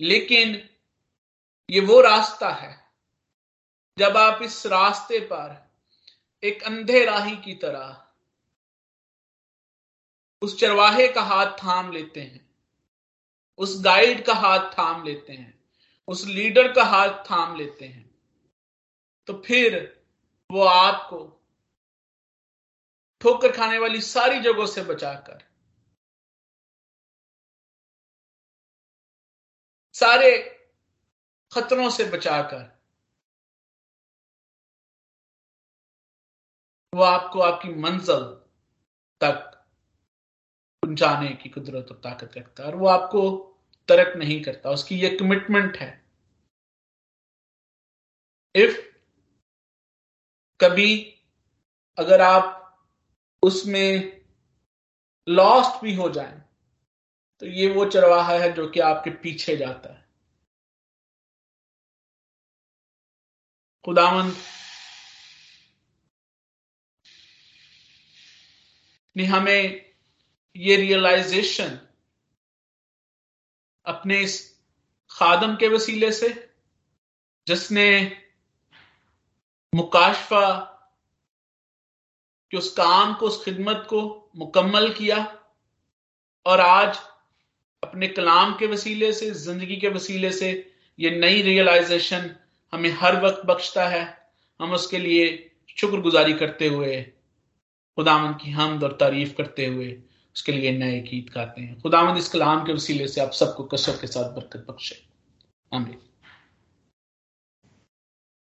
लेकिन 0.00 0.70
ये 1.70 1.80
वो 1.80 2.00
रास्ता 2.00 2.50
है, 2.50 2.88
जब 3.98 4.16
आप 4.16 4.42
इस 4.42 4.66
रास्ते 4.66 5.20
पर 5.20 5.70
एक 6.42 6.62
अंधे 6.62 7.04
राही 7.04 7.36
की 7.36 7.54
तरह 7.54 8.02
उस 10.42 10.60
चरवाहे 10.60 11.08
का 11.08 11.22
हाथ 11.22 11.46
थाम 11.46 11.92
लेते 11.92 12.20
हैं, 12.20 12.50
उस 13.58 13.84
गाइड 13.84 14.24
का 14.24 14.34
हाथ 14.34 14.70
थाम 14.78 15.04
लेते 15.04 15.32
हैं, 15.32 15.64
उस 16.08 16.24
लीडर 16.24 16.72
का 16.72 16.84
हाथ 16.84 17.24
थाम 17.30 17.56
लेते 17.56 17.84
हैं 17.84 18.14
तो 19.26 19.42
फिर 19.46 20.02
वो 20.50 20.64
आपको 20.64 21.35
ठोकर 23.20 23.52
खाने 23.52 23.78
वाली 23.78 24.00
सारी 24.00 24.40
जगहों 24.40 24.66
से 24.66 24.82
बचाकर 24.82 25.44
सारे 29.94 30.30
खतरों 31.52 31.90
से 31.90 32.04
बचाकर 32.04 32.76
वो 36.92 37.02
आपको 37.02 37.40
आपकी 37.40 37.68
मंजिल 37.74 38.24
तक 39.20 39.52
पहुँचाने 40.82 41.28
की 41.28 41.48
कुदरत 41.48 41.90
और 41.90 42.00
ताकत 42.04 42.36
रखता 42.38 42.62
है 42.62 42.68
और 42.68 42.76
वो 42.76 42.86
आपको 42.86 43.22
तरक 43.88 44.16
नहीं 44.16 44.42
करता। 44.42 44.70
उसकी 44.70 45.00
ये 45.00 45.16
कमिटमेंट 45.16 45.76
है। 45.76 45.90
इफ़ 48.54 48.78
कभी 50.60 50.92
अगर 51.98 52.20
आप 52.20 52.65
उसमें 53.46 54.20
लॉस्ट 55.28 55.82
भी 55.82 55.94
हो 55.94 56.08
जाए। 56.10 56.42
तो 57.40 57.46
ये 57.46 57.68
वो 57.70 57.84
चरवाहा 57.90 58.38
है 58.38 58.52
जो 58.52 58.68
कि 58.68 58.80
आपके 58.80 59.10
पीछे 59.10 59.56
जाता 59.56 59.92
है। 59.94 60.08
खुदावंत 63.84 64.36
ने 69.16 69.24
हमें 69.24 69.92
ये 70.56 70.76
रियलाइजेशन 70.76 71.78
अपने 73.86 74.20
इस 74.20 74.60
खादम 75.10 75.56
के 75.56 75.68
वसीले 75.68 76.12
से, 76.12 76.28
जिसने 77.46 77.88
मुकाशफा 79.74 80.72
कि 82.50 82.56
उस 82.56 82.72
काम 82.72 83.14
को, 83.14 83.26
उस 83.26 83.44
खिदमत 83.44 83.86
को 83.88 84.30
मुकम्मल 84.36 84.92
किया 84.92 85.38
और 86.46 86.60
आज 86.60 86.98
अपने 87.82 88.08
कलाम 88.08 88.54
के 88.54 88.66
वसीले 88.66 89.12
से, 89.12 89.30
ज़िंदगी 89.30 89.76
के 89.76 89.88
वसीले 89.88 90.32
से 90.32 90.72
ये 90.98 91.10
नई 91.10 91.42
रियलाइजेशन 91.42 92.36
हमें 92.72 92.90
हर 92.90 93.24
वक्त 93.24 93.46
बख्शता 93.46 93.88
है। 93.88 94.30
हम 94.60 94.72
उसके 94.72 94.98
लिए 94.98 95.50
शुक्रगुजारी 95.78 96.32
करते 96.32 96.68
हुए 96.68 97.02
खुदावन 97.98 98.32
की 98.32 98.50
हमद 98.50 98.84
और 98.84 98.92
तारीफ़ 98.92 99.34
करते 99.34 99.66
हुए 99.66 100.02
उसके 100.36 100.52
लिए 100.52 100.72
नए 100.72 101.00
गीत 101.00 101.30
गाते 101.30 101.60
हैं। 101.60 101.80
खुदावंद, 101.80 102.18
इस 102.18 102.28
कलाम 102.28 102.64
के 102.66 102.72
वसीले 102.72 103.08
से 103.08 103.20
आप 103.20 103.30
सबको 103.30 103.64
कसरत 103.64 104.00
के 104.00 104.06
साथ 104.06 104.32
बरकत 104.32 104.66
बख्शे। 104.70 105.02
आमीन। 105.74 105.98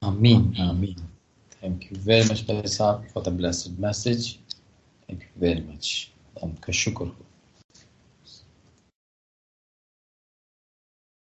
आमीन 0.03 0.55
आमीन। 0.61 1.10
Thank 1.61 1.91
you 1.91 1.97
very 1.97 2.23
much, 2.27 2.47
Faisal, 2.47 3.07
for 3.11 3.21
the 3.21 3.29
blessed 3.29 3.77
message. 3.77 4.39
Thank 5.07 5.21
you 5.21 5.29
very 5.37 5.61
much. 5.61 6.11
And 6.41 6.59
kashukr. 6.59 7.13